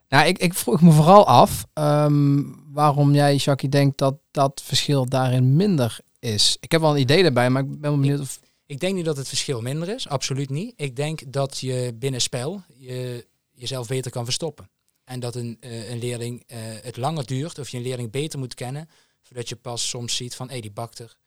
nou, 0.09 0.27
ik, 0.27 0.37
ik 0.37 0.53
vroeg 0.53 0.81
me 0.81 0.91
vooral 0.91 1.27
af 1.27 1.65
um, 1.73 2.63
waarom 2.71 3.13
jij, 3.13 3.35
Jackie, 3.35 3.69
denkt 3.69 3.97
dat 3.97 4.15
dat 4.31 4.61
verschil 4.65 5.05
daarin 5.05 5.55
minder 5.55 5.99
is. 6.19 6.57
Ik 6.59 6.71
heb 6.71 6.81
wel 6.81 6.91
een 6.91 7.01
idee 7.01 7.21
daarbij, 7.21 7.49
maar 7.49 7.61
ik 7.61 7.69
ben 7.69 7.81
wel 7.81 7.99
benieuwd 7.99 8.19
of 8.19 8.39
ik 8.65 8.79
denk 8.79 8.95
niet 8.95 9.05
dat 9.05 9.17
het 9.17 9.27
verschil 9.27 9.61
minder 9.61 9.89
is, 9.89 10.07
absoluut 10.07 10.49
niet. 10.49 10.73
Ik 10.75 10.95
denk 10.95 11.33
dat 11.33 11.59
je 11.59 11.95
binnen 11.95 12.21
spel 12.21 12.63
je 12.77 13.27
jezelf 13.51 13.87
beter 13.87 14.11
kan 14.11 14.23
verstoppen. 14.23 14.69
En 15.03 15.19
dat 15.19 15.35
een, 15.35 15.57
uh, 15.59 15.89
een 15.89 15.99
leerling 15.99 16.43
uh, 16.47 16.57
het 16.81 16.97
langer 16.97 17.25
duurt 17.25 17.59
of 17.59 17.69
je 17.69 17.77
een 17.77 17.83
leerling 17.83 18.11
beter 18.11 18.39
moet 18.39 18.53
kennen, 18.53 18.89
voordat 19.21 19.49
je 19.49 19.55
pas 19.55 19.89
soms 19.89 20.15
ziet 20.15 20.35
van 20.35 20.45
hé, 20.45 20.51
hey, 20.51 20.61
die 20.61 20.71
bakt 20.71 20.99
er 20.99 21.17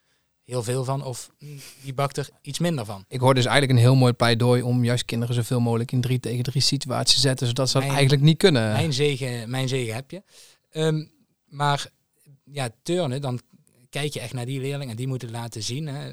heel 0.45 0.63
veel 0.63 0.85
van 0.85 1.05
of 1.05 1.31
mm, 1.39 1.61
die 1.83 1.95
bakt 1.95 2.17
er 2.17 2.29
iets 2.43 2.59
minder 2.59 2.85
van. 2.85 3.05
Ik 3.09 3.21
hoor 3.21 3.35
dus 3.35 3.45
eigenlijk 3.45 3.79
een 3.79 3.85
heel 3.85 3.95
mooi 3.95 4.13
pleidooi 4.13 4.63
om 4.63 4.85
juist 4.85 5.05
kinderen 5.05 5.35
zoveel 5.35 5.61
mogelijk 5.61 5.93
in 5.93 6.01
drie 6.01 6.21
tegen 6.21 6.43
drie 6.43 6.63
situaties 6.63 7.15
te 7.15 7.21
zetten, 7.21 7.47
zodat 7.47 7.71
ze 7.71 7.81
dat 7.81 7.89
eigenlijk 7.89 8.23
niet 8.23 8.39
kunnen. 8.39 8.73
Mijn 8.73 8.93
zegen, 8.93 9.51
mijn 9.51 9.69
zegen 9.69 9.95
heb 9.95 10.11
je. 10.11 10.23
Um, 10.73 11.11
maar 11.45 11.91
ja, 12.45 12.71
turnen, 12.83 13.21
dan 13.21 13.41
kijk 13.91 14.13
je 14.13 14.21
echt 14.21 14.33
naar 14.33 14.47
die 14.47 14.61
leerling 14.61 14.91
en 14.91 14.97
die 14.97 15.07
moeten 15.07 15.31
laten 15.31 15.63
zien. 15.63 15.87
Hè, 15.87 16.13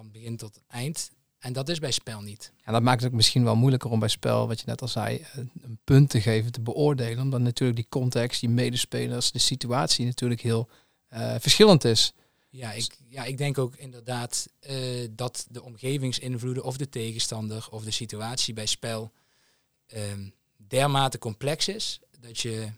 van 0.00 0.10
begin 0.10 0.36
tot 0.36 0.60
eind. 0.66 1.10
En 1.38 1.52
dat 1.52 1.68
is 1.68 1.78
bij 1.78 1.90
spel 1.90 2.20
niet. 2.20 2.52
En 2.64 2.72
dat 2.72 2.82
maakt 2.82 3.00
het 3.00 3.10
ook 3.10 3.16
misschien 3.16 3.44
wel 3.44 3.56
moeilijker 3.56 3.90
om 3.90 3.98
bij 3.98 4.08
spel, 4.08 4.46
wat 4.46 4.60
je 4.60 4.66
net 4.66 4.82
al 4.82 4.88
zei, 4.88 5.26
een 5.34 5.78
punt 5.84 6.10
te 6.10 6.20
geven, 6.20 6.52
te 6.52 6.60
beoordelen. 6.60 7.22
Omdat 7.22 7.40
natuurlijk 7.40 7.78
die 7.78 7.88
context, 7.88 8.40
die 8.40 8.48
medespelers, 8.48 9.32
de 9.32 9.38
situatie 9.38 10.06
natuurlijk 10.06 10.40
heel 10.40 10.68
uh, 11.12 11.34
verschillend 11.38 11.84
is. 11.84 12.12
Ja 12.48 12.72
ik, 12.72 12.96
ja, 13.08 13.24
ik 13.24 13.38
denk 13.38 13.58
ook 13.58 13.76
inderdaad 13.76 14.48
uh, 14.70 15.08
dat 15.10 15.46
de 15.50 15.62
omgevingsinvloeden 15.62 16.64
of 16.64 16.76
de 16.76 16.88
tegenstander 16.88 17.68
of 17.70 17.84
de 17.84 17.90
situatie 17.90 18.54
bij 18.54 18.66
spel 18.66 19.12
uh, 19.94 20.00
dermate 20.56 21.18
complex 21.18 21.68
is 21.68 22.00
dat 22.20 22.38
je 22.38 22.68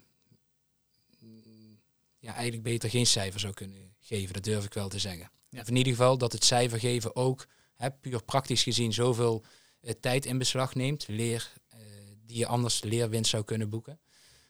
mm, 1.18 1.78
ja, 2.18 2.32
eigenlijk 2.32 2.62
beter 2.62 2.90
geen 2.90 3.06
cijfer 3.06 3.40
zou 3.40 3.52
kunnen 3.52 3.94
geven. 4.00 4.34
Dat 4.34 4.44
durf 4.44 4.64
ik 4.64 4.74
wel 4.74 4.88
te 4.88 4.98
zeggen. 4.98 5.30
Ja. 5.52 5.66
In 5.66 5.76
ieder 5.76 5.92
geval 5.92 6.18
dat 6.18 6.32
het 6.32 6.44
cijfer 6.44 6.78
geven 6.78 7.16
ook, 7.16 7.46
hè, 7.74 7.90
puur 7.90 8.22
praktisch 8.22 8.62
gezien, 8.62 8.92
zoveel 8.92 9.44
uh, 9.80 9.90
tijd 10.00 10.26
in 10.26 10.38
beslag 10.38 10.74
neemt. 10.74 11.08
Leer 11.08 11.52
uh, 11.74 11.80
die 12.26 12.38
je 12.38 12.46
anders 12.46 12.82
leerwinst 12.82 13.30
zou 13.30 13.44
kunnen 13.44 13.68
boeken. 13.68 14.00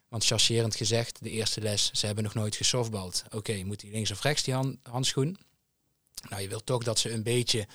Want 0.09 0.25
chargerend 0.25 0.77
gezegd, 0.77 1.23
de 1.23 1.31
eerste 1.31 1.61
les, 1.61 1.91
ze 1.93 2.07
hebben 2.07 2.25
nog 2.25 2.35
nooit 2.35 2.57
gesoftbald. 2.57 3.25
Oké, 3.31 3.63
moet 3.65 3.83
hij 3.83 3.91
links 3.91 4.11
of 4.11 4.23
rechts 4.23 4.43
die 4.43 4.55
hand, 4.55 4.79
handschoen? 4.83 5.39
Nou, 6.29 6.43
je 6.43 6.49
wilt 6.49 6.67
toch 6.67 6.83
dat 6.83 6.99
ze 6.99 7.11
een 7.11 7.23
beetje 7.23 7.67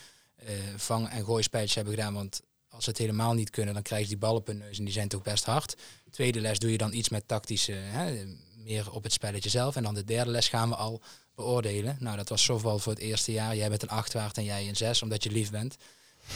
uh, 0.43 0.49
vang- 0.75 1.09
en 1.09 1.25
gooispijtjes 1.25 1.75
hebben 1.75 1.93
gedaan. 1.93 2.13
Want 2.13 2.41
als 2.69 2.83
ze 2.83 2.89
het 2.89 2.99
helemaal 2.99 3.33
niet 3.33 3.49
kunnen, 3.49 3.73
dan 3.73 3.83
krijg 3.83 4.01
je 4.01 4.07
die 4.07 4.17
ballen 4.17 4.39
op 4.39 4.47
hun 4.47 4.57
neus 4.57 4.77
en 4.77 4.83
die 4.83 4.93
zijn 4.93 5.07
toch 5.07 5.21
best 5.21 5.45
hard. 5.45 5.75
Tweede 6.09 6.41
les 6.41 6.59
doe 6.59 6.71
je 6.71 6.77
dan 6.77 6.93
iets 6.93 7.09
met 7.09 7.27
tactische, 7.27 7.71
hè, 7.71 8.25
meer 8.55 8.91
op 8.91 9.03
het 9.03 9.13
spelletje 9.13 9.49
zelf. 9.49 9.75
En 9.75 9.83
dan 9.83 9.93
de 9.93 10.03
derde 10.03 10.31
les 10.31 10.47
gaan 10.47 10.69
we 10.69 10.75
al 10.75 11.01
beoordelen. 11.37 11.97
Nou, 11.99 12.17
dat 12.17 12.29
was 12.29 12.43
softbal 12.43 12.79
voor 12.79 12.93
het 12.93 13.01
eerste 13.01 13.31
jaar. 13.31 13.55
Jij 13.55 13.69
bent 13.69 13.81
een 13.81 13.89
8 13.89 14.13
waard 14.13 14.37
en 14.37 14.43
jij 14.43 14.67
een 14.67 14.75
6, 14.75 15.01
omdat 15.01 15.23
je 15.23 15.31
lief 15.31 15.51
bent. 15.51 15.77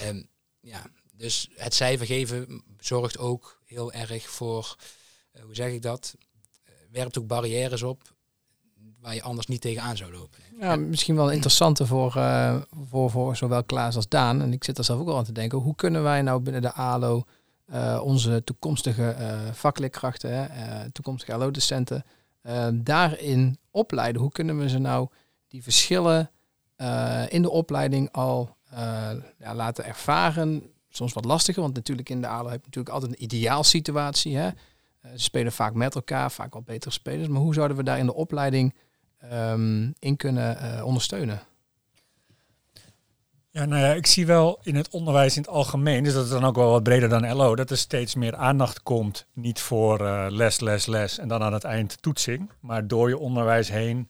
Um, 0.05 0.27
ja, 0.59 0.81
dus 1.11 1.49
het 1.55 1.73
cijfer 1.73 2.05
geven 2.05 2.63
zorgt 2.79 3.17
ook 3.17 3.61
heel 3.65 3.91
erg 3.91 4.29
voor, 4.29 4.75
uh, 5.35 5.43
hoe 5.43 5.55
zeg 5.55 5.71
ik 5.71 5.81
dat, 5.81 6.15
uh, 6.17 6.73
werpt 6.91 7.17
ook 7.17 7.27
barrières 7.27 7.83
op 7.83 8.01
waar 8.99 9.15
je 9.15 9.21
anders 9.21 9.47
niet 9.47 9.61
tegenaan 9.61 9.97
zou 9.97 10.11
lopen. 10.11 10.39
Ja, 10.59 10.75
misschien 10.75 11.15
wel 11.15 11.31
interessante 11.31 11.85
voor, 11.85 12.13
uh, 12.17 12.61
voor, 12.89 13.09
voor 13.09 13.35
zowel 13.35 13.63
Klaas 13.63 13.95
als 13.95 14.07
Daan. 14.07 14.41
En 14.41 14.53
ik 14.53 14.63
zit 14.63 14.77
er 14.77 14.83
zelf 14.83 14.99
ook 14.99 15.07
al 15.07 15.17
aan 15.17 15.23
te 15.23 15.31
denken. 15.31 15.57
Hoe 15.57 15.75
kunnen 15.75 16.03
wij 16.03 16.21
nou 16.21 16.41
binnen 16.41 16.61
de 16.61 16.73
ALO 16.73 17.25
eh, 17.71 18.01
onze 18.03 18.43
toekomstige 18.43 19.09
eh 19.09 19.39
vakleerkrachten, 19.51 20.49
eh, 20.49 20.79
toekomstige 20.91 21.37
LO-docenten, 21.37 22.03
eh, 22.41 22.67
daarin 22.73 23.57
opleiden? 23.71 24.21
Hoe 24.21 24.31
kunnen 24.31 24.57
we 24.57 24.69
ze 24.69 24.79
nou 24.79 25.07
die 25.47 25.63
verschillen 25.63 26.31
eh, 26.75 27.23
in 27.29 27.41
de 27.41 27.49
opleiding 27.49 28.11
al 28.11 28.55
eh, 28.69 29.09
ja, 29.39 29.55
laten 29.55 29.85
ervaren? 29.85 30.63
Soms 30.89 31.13
wat 31.13 31.25
lastiger, 31.25 31.61
want 31.61 31.75
natuurlijk 31.75 32.09
in 32.09 32.21
de 32.21 32.27
ALO 32.27 32.49
heb 32.49 32.59
je 32.59 32.65
natuurlijk 32.65 32.95
altijd 32.95 33.11
een 33.11 33.23
ideaalsituatie. 33.23 34.37
Hè? 34.37 34.47
Eh, 34.47 35.11
ze 35.11 35.23
spelen 35.23 35.51
vaak 35.51 35.73
met 35.73 35.95
elkaar, 35.95 36.31
vaak 36.31 36.53
wel 36.53 36.61
betere 36.61 36.91
spelers. 36.91 37.27
Maar 37.27 37.41
hoe 37.41 37.53
zouden 37.53 37.77
we 37.77 37.83
daar 37.83 37.97
in 37.97 38.05
de 38.05 38.13
opleiding 38.13 38.73
ehm, 39.17 39.91
in 39.99 40.15
kunnen 40.15 40.83
ondersteunen? 40.85 41.41
Ja, 43.53 43.65
nou 43.65 43.81
ja, 43.81 43.93
ik 43.93 44.07
zie 44.07 44.25
wel 44.25 44.59
in 44.63 44.75
het 44.75 44.89
onderwijs 44.89 45.35
in 45.35 45.41
het 45.41 45.51
algemeen, 45.51 46.03
dus 46.03 46.13
dat 46.13 46.23
is 46.23 46.29
dan 46.29 46.45
ook 46.45 46.55
wel 46.55 46.71
wat 46.71 46.83
breder 46.83 47.09
dan 47.09 47.33
LO, 47.35 47.55
dat 47.55 47.69
er 47.69 47.77
steeds 47.77 48.15
meer 48.15 48.35
aandacht 48.35 48.83
komt, 48.83 49.27
niet 49.33 49.59
voor 49.59 50.05
eh, 50.05 50.25
les, 50.29 50.59
les, 50.59 50.85
les 50.85 51.17
en 51.17 51.27
dan 51.27 51.43
aan 51.43 51.53
het 51.53 51.63
eind 51.63 52.01
toetsing, 52.01 52.51
maar 52.59 52.87
door 52.87 53.09
je 53.09 53.17
onderwijs 53.17 53.69
heen 53.69 54.09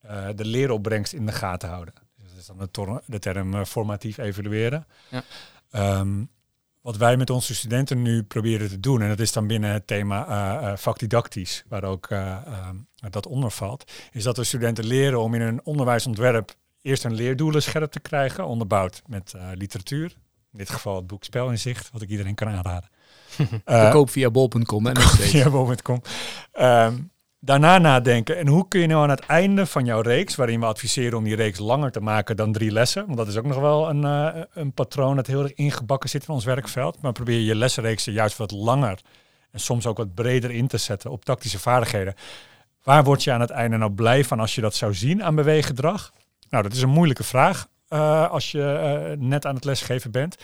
eh, 0.00 0.26
de 0.34 0.44
leeropbrengst 0.44 1.12
in 1.12 1.26
de 1.26 1.32
gaten 1.32 1.68
houden. 1.68 1.94
Dus 2.16 2.28
dat 2.30 2.38
is 2.38 2.72
dan 2.72 3.02
de, 3.06 3.18
term 3.18 3.54
eh, 3.54 3.64
formatief 3.64 4.18
evalueren. 4.18 4.86
Ja. 5.10 5.22
Ehm, 5.70 6.24
wat 6.80 6.96
wij 6.96 7.16
met 7.16 7.30
onze 7.30 7.54
studenten 7.54 8.02
nu 8.02 8.22
proberen 8.22 8.68
te 8.68 8.80
doen, 8.80 9.02
en 9.02 9.08
dat 9.08 9.20
is 9.20 9.32
dan 9.32 9.46
binnen 9.46 9.72
het 9.72 9.86
thema 9.86 10.76
vakdidactisch, 10.76 11.64
waar 11.68 11.84
ook 11.84 12.06
eh, 12.06 12.46
ehm, 12.46 12.76
dat 13.10 13.26
onder 13.26 13.50
valt, 13.50 13.92
is 14.12 14.22
dat 14.22 14.36
we 14.36 14.44
studenten 14.44 14.84
leren 14.84 15.20
om 15.20 15.34
in 15.34 15.40
een 15.40 15.64
onderwijsontwerp 15.64 16.54
eerst 16.82 17.02
hun 17.02 17.14
leerdoelen 17.14 17.62
scherp 17.62 17.90
te 17.90 18.00
krijgen, 18.00 18.46
onderbouwd 18.46 19.02
met 19.06 19.32
eh, 19.36 19.42
literatuur. 19.54 20.14
In 20.52 20.58
dit 20.58 20.70
geval 20.70 20.96
het 20.96 21.06
boek 21.06 21.24
Spel 21.24 21.50
in 21.50 21.58
Zicht, 21.58 21.90
wat 21.92 22.02
ik 22.02 22.08
iedereen 22.08 22.34
kan 22.34 22.48
aanraden. 22.48 22.88
Eh, 23.64 23.84
Te 23.84 23.92
koop 23.92 24.10
via 24.10 24.30
bol.com 24.30 24.86
en 24.86 24.96
via 25.00 25.50
bol.com. 25.50 26.02
Ehm, 26.52 26.94
daarna 27.40 27.78
nadenken. 27.78 28.36
En 28.36 28.46
hoe 28.46 28.68
kun 28.68 28.80
je 28.80 28.86
nou 28.86 29.02
aan 29.02 29.10
het 29.10 29.20
einde 29.26 29.66
van 29.66 29.84
jouw 29.84 30.00
reeks, 30.00 30.34
waarin 30.34 30.60
we 30.60 30.66
adviseren 30.66 31.18
om 31.18 31.24
die 31.24 31.34
reeks 31.34 31.58
langer 31.58 31.90
te 31.90 32.00
maken 32.00 32.36
dan 32.36 32.52
drie 32.52 32.70
lessen, 32.70 33.04
want 33.04 33.16
dat 33.16 33.28
is 33.28 33.36
ook 33.36 33.46
nog 33.46 33.58
wel 33.58 33.88
een, 33.88 34.04
eh, 34.04 34.42
een 34.52 34.72
patroon 34.72 35.16
dat 35.16 35.26
heel 35.26 35.42
erg 35.42 35.54
ingebakken 35.54 36.08
zit 36.10 36.22
in 36.28 36.34
ons 36.34 36.44
werkveld, 36.44 37.00
maar 37.00 37.12
probeer 37.12 37.40
je 37.40 37.54
lessenreeksen 37.54 38.12
juist 38.12 38.36
wat 38.36 38.50
langer 38.50 39.00
en 39.50 39.60
soms 39.60 39.86
ook 39.86 39.96
wat 39.96 40.14
breder 40.14 40.50
in 40.50 40.66
te 40.66 40.78
zetten 40.78 41.10
op 41.10 41.24
tactische 41.24 41.58
vaardigheden. 41.58 42.14
Waar 42.82 43.04
word 43.04 43.24
je 43.24 43.32
aan 43.32 43.40
het 43.40 43.50
einde 43.50 43.76
nou 43.76 43.92
blij 43.92 44.24
van 44.24 44.40
als 44.40 44.54
je 44.54 44.60
dat 44.60 44.74
zou 44.74 44.94
zien 44.94 45.24
aan 45.24 45.34
beweeggedrag? 45.34 46.12
Nou, 46.50 46.62
dat 46.62 46.72
is 46.72 46.82
een 46.82 46.88
moeilijke 46.88 47.24
vraag 47.24 47.68
eh, 47.88 48.30
als 48.30 48.50
je 48.50 48.72
eh, 48.72 49.18
net 49.18 49.46
aan 49.46 49.54
het 49.54 49.64
lesgeven 49.64 50.10
bent. 50.10 50.36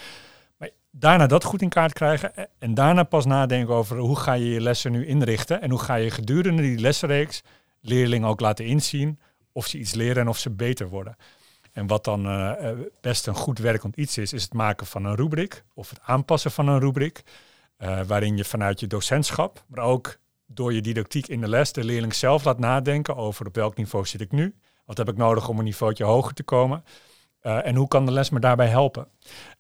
Maar 0.57 0.71
daarna 0.91 1.27
dat 1.27 1.45
goed 1.45 1.63
in 1.63 1.69
kaart 1.69 1.93
krijgen 1.93 2.37
eh, 2.37 2.45
en 2.59 2.75
daarna 2.75 3.03
pas 3.03 3.25
nadenken 3.25 3.75
over 3.75 3.99
hoe 3.99 4.17
ga 4.17 4.33
je 4.33 4.51
je 4.51 4.61
lessen 4.61 4.93
nu 4.93 5.07
inrichten 5.07 5.63
en 5.63 5.71
hoe 5.71 5.79
ga 5.79 5.95
je 5.95 6.11
gedurende 6.11 6.63
die 6.63 6.79
lessenreeks 6.79 7.43
leerlingen 7.81 8.29
ook 8.29 8.41
laten 8.41 8.65
inzien 8.65 9.21
of 9.53 9.67
ze 9.67 9.79
iets 9.79 9.95
leren 9.95 10.23
en 10.23 10.29
of 10.29 10.39
ze 10.39 10.51
beter 10.51 10.89
worden. 10.89 11.17
En 11.73 11.87
wat 11.87 12.05
dan 12.05 12.57
best 13.01 13.27
een 13.27 13.35
goed 13.35 13.59
werkend 13.59 13.97
iets 13.97 14.19
is, 14.19 14.33
is 14.33 14.43
het 14.43 14.53
maken 14.53 14.87
van 14.87 15.05
een 15.05 15.15
rubriek 15.15 15.65
of 15.75 15.91
het 15.91 15.99
aanpassen 16.03 16.51
van 16.51 16.69
een 16.69 16.79
rubriek, 16.79 17.23
waarin 18.07 18.37
je 18.37 18.45
vanuit 18.45 18.81
je 18.81 18.87
docentschap, 18.87 19.65
maar 19.67 19.85
ook 19.85 20.17
door 20.47 20.73
je 20.73 20.81
didactiek 20.81 21.27
in 21.27 21.41
de 21.41 21.49
les 21.49 21.73
de 21.73 21.85
leerling 21.85 22.15
zelf 22.15 22.45
laat 22.45 22.59
nadenken 22.59 23.17
over 23.17 23.47
op 23.47 23.55
welk 23.55 23.77
niveau 23.77 24.07
zit 24.07 24.21
ik 24.21 24.33
nu, 24.33 24.55
wat 24.87 24.97
heb 24.97 25.09
ik 25.09 25.17
nodig 25.17 25.49
om 25.49 25.59
een 25.59 25.65
niveautje 25.65 26.05
hoger 26.05 26.35
te 26.35 26.43
komen 26.43 26.85
eh, 27.41 27.67
en 27.67 27.75
hoe 27.75 27.89
kan 27.89 28.07
de 28.07 28.13
les 28.13 28.31
me 28.31 28.41
daarbij 28.41 28.69
helpen. 28.69 29.07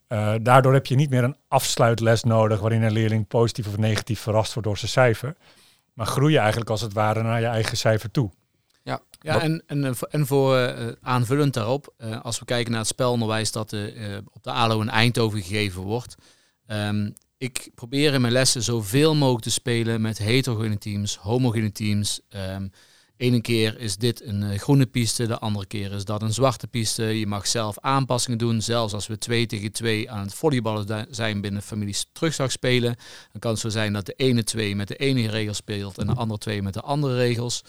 Eh, 0.07 0.35
daardoor 0.43 0.73
heb 0.73 0.87
je 0.87 0.95
niet 0.95 1.11
meer 1.11 1.25
een 1.25 1.37
afsluitles 1.49 2.23
nodig 2.23 2.61
waarin 2.61 2.83
een 2.83 2.93
leerling 2.93 3.27
positief 3.29 3.67
of 3.69 3.77
negatief 3.77 4.21
verrast 4.21 4.53
wordt 4.53 4.69
door 4.69 4.79
zijn 4.79 4.91
cijfer, 4.91 5.37
maar 5.93 6.07
groei 6.07 6.33
je 6.33 6.39
eigenlijk 6.39 6.71
als 6.71 6.81
het 6.81 6.93
ware 6.93 7.23
naar 7.23 7.41
je 7.41 7.47
eigen 7.47 7.77
cijfer 7.77 8.11
toe. 8.11 8.31
Ja, 8.83 9.01
Wat- 9.33 9.43
en, 9.43 9.62
en, 9.67 9.85
eh, 9.85 9.93
voor- 9.95 10.09
en 10.09 10.27
voor 10.27 10.75
aanvullend 11.03 11.55
daarop, 11.55 11.95
eh, 11.97 12.21
als 12.23 12.39
we 12.39 12.45
kijken 12.45 12.71
naar 12.71 12.81
het 12.81 12.89
spelonderwijs 12.89 13.53
dat 13.53 13.73
op 14.33 14.43
de 14.43 14.51
ALO 14.51 14.81
in 14.81 14.89
Eindhoven 14.91 15.43
gegeven 15.43 15.83
wordt. 15.83 16.15
ehm, 16.67 17.11
ik 17.39 17.71
probeer 17.75 18.15
in 18.15 18.21
mijn 18.21 18.33
lessen 18.33 18.62
zoveel 18.62 19.15
mogelijk 19.15 19.45
te 19.45 19.51
spelen 19.51 20.01
met 20.01 20.19
heterogene 20.19 20.79
teams, 20.79 21.17
homogene 21.17 21.73
teams. 21.73 22.21
Ehm 22.29 22.67
ene 23.17 23.41
keer 23.41 23.79
is 23.79 23.97
dit 23.97 24.25
een 24.25 24.43
eh, 24.43 24.59
groene 24.59 24.87
piste, 24.87 25.27
de 25.27 25.39
andere 25.39 25.67
keer 25.67 25.93
is 25.93 26.05
dat 26.05 26.23
een 26.23 26.33
zwarte 26.33 26.67
piste. 26.67 27.03
Je 27.05 27.27
mag 27.27 27.47
zelf 27.47 27.79
aanpassingen 27.79 28.39
doen, 28.39 28.63
zelfs 28.63 28.93
als 28.93 29.07
we 29.07 29.19
twee 29.19 29.47
tegen 29.47 29.73
twee 29.73 30.11
aan 30.11 30.23
het 30.23 30.35
volleyballen 30.35 31.07
zijn 31.11 31.41
binnen 31.41 31.63
families 31.63 32.07
terugslag 32.13 32.53
spelen. 32.53 32.97
Dan 33.33 33.41
kan 33.41 33.51
het 33.51 33.61
zo 33.61 33.69
zijn 33.69 33.93
dat 33.93 34.07
de 34.07 34.13
ene 34.17 34.45
twee 34.45 34.77
met 34.77 34.89
de 34.89 34.97
ene 34.97 35.29
regel 35.29 35.55
speelt 35.55 35.99
en 35.99 36.07
de 36.07 36.15
andere 36.15 36.39
twee 36.39 36.63
met 36.63 36.75
de 36.75 36.81
andere 36.81 37.17
regels. 37.17 37.63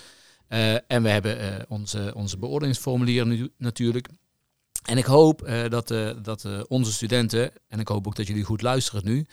Eh, 0.47 0.73
en 0.73 1.03
we 1.03 1.09
hebben 1.09 1.39
eh, 1.39 1.63
onze, 1.67 2.11
onze 2.15 2.37
beoordelingsformulieren 2.37 3.27
nu 3.27 3.49
natuurlijk. 3.57 4.07
En 4.83 4.97
ik 4.97 5.05
hoop 5.05 5.49
dat, 5.69 5.87
dat 6.23 6.67
onze 6.67 6.93
studenten, 6.93 7.51
en 7.67 7.79
ik 7.79 7.87
hoop 7.87 8.07
ook 8.07 8.15
dat 8.15 8.27
jullie 8.27 8.43
goed 8.43 8.61
luisteren 8.61 9.05
nu, 9.05 9.27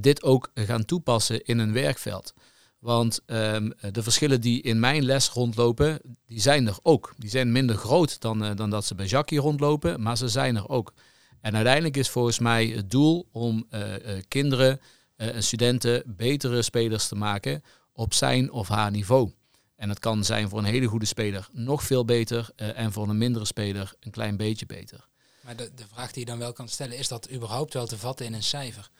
dit 0.00 0.22
ook 0.22 0.50
gaan 0.54 0.84
toepassen 0.84 1.44
in 1.44 1.58
een 1.58 1.72
werkveld. 1.72 2.34
Want 2.82 3.20
ehm, 3.26 3.70
de 3.92 4.02
verschillen 4.02 4.40
die 4.40 4.62
in 4.62 4.80
mijn 4.80 5.04
les 5.04 5.28
rondlopen, 5.28 6.00
die 6.26 6.40
zijn 6.40 6.66
er 6.66 6.78
ook. 6.82 7.14
Die 7.16 7.30
zijn 7.30 7.52
minder 7.52 7.76
groot 7.76 8.20
dan, 8.20 8.44
eh, 8.44 8.56
dan 8.56 8.70
dat 8.70 8.84
ze 8.84 8.94
bij 8.94 9.06
Jackie 9.06 9.38
rondlopen, 9.38 10.02
maar 10.02 10.16
ze 10.16 10.28
zijn 10.28 10.56
er 10.56 10.68
ook. 10.68 10.92
En 11.40 11.54
uiteindelijk 11.54 11.96
is 11.96 12.10
volgens 12.10 12.38
mij 12.38 12.66
het 12.66 12.90
doel 12.90 13.28
om 13.32 13.66
eh, 13.70 13.94
eh, 13.94 14.22
kinderen 14.28 14.80
en 15.16 15.42
studenten 15.42 16.02
betere 16.06 16.62
spelers 16.62 17.08
te 17.08 17.14
maken 17.14 17.62
op 17.92 18.14
zijn 18.14 18.52
of 18.52 18.68
haar 18.68 18.90
niveau. 18.90 19.32
En 19.76 19.88
dat 19.88 19.98
kan 19.98 20.24
zijn 20.24 20.48
voor 20.48 20.58
een 20.58 20.64
hele 20.64 20.86
goede 20.86 21.06
speler 21.06 21.48
nog 21.52 21.82
veel 21.82 22.04
beter 22.04 22.50
en 22.56 22.92
voor 22.92 23.08
een 23.08 23.18
mindere 23.18 23.44
speler 23.44 23.94
een 24.00 24.10
klein 24.10 24.36
beetje 24.36 24.66
beter. 24.66 25.08
Maar 25.40 25.56
de, 25.56 25.70
de 25.74 25.86
vraag 25.92 26.12
die 26.12 26.24
je 26.24 26.30
dan 26.30 26.38
wel 26.38 26.52
kan 26.52 26.68
stellen, 26.68 26.98
is 26.98 27.08
dat 27.08 27.30
überhaupt 27.30 27.74
wel 27.74 27.86
te 27.86 27.98
vatten 27.98 28.26
in 28.26 28.34
een 28.34 28.42
cijfer? 28.42 28.90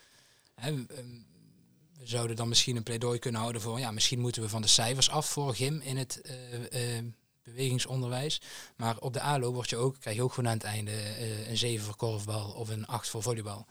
Hè, 0.55 0.85
we, 2.03 2.09
zouden 2.09 2.37
dan 2.37 2.49
misschien 2.49 2.77
een 2.77 2.83
pleidooi 2.83 3.19
kunnen 3.19 3.41
houden 3.41 3.63
voor, 3.63 3.79
ja, 3.79 3.91
misschien 3.91 4.21
moeten 4.21 4.43
we 4.43 4.49
van 4.49 4.63
de 4.63 4.69
cijfers 4.69 5.11
af 5.11 5.29
voor 5.29 5.55
gym 5.55 5.81
in 5.81 5.97
het 5.97 6.21
eh, 6.21 6.97
eh, 6.99 7.05
bewegingsonderwijs. 7.43 8.41
Maar 8.77 8.99
op 8.99 9.13
de 9.13 9.21
ALO 9.21 9.53
word 9.53 9.71
je 9.71 9.77
ook, 9.77 10.01
krijg 10.01 10.17
je 10.17 10.23
ook 10.23 10.33
gewoon 10.33 10.51
aan 10.51 10.57
het 10.57 10.67
einde 10.67 10.91
eh, 10.91 11.49
een 11.49 11.57
7 11.57 11.85
voor 11.85 11.97
korfbal 11.97 12.51
of 12.51 12.69
een 12.69 12.87
8 12.87 13.09
voor 13.09 13.23
volleybal. 13.23 13.67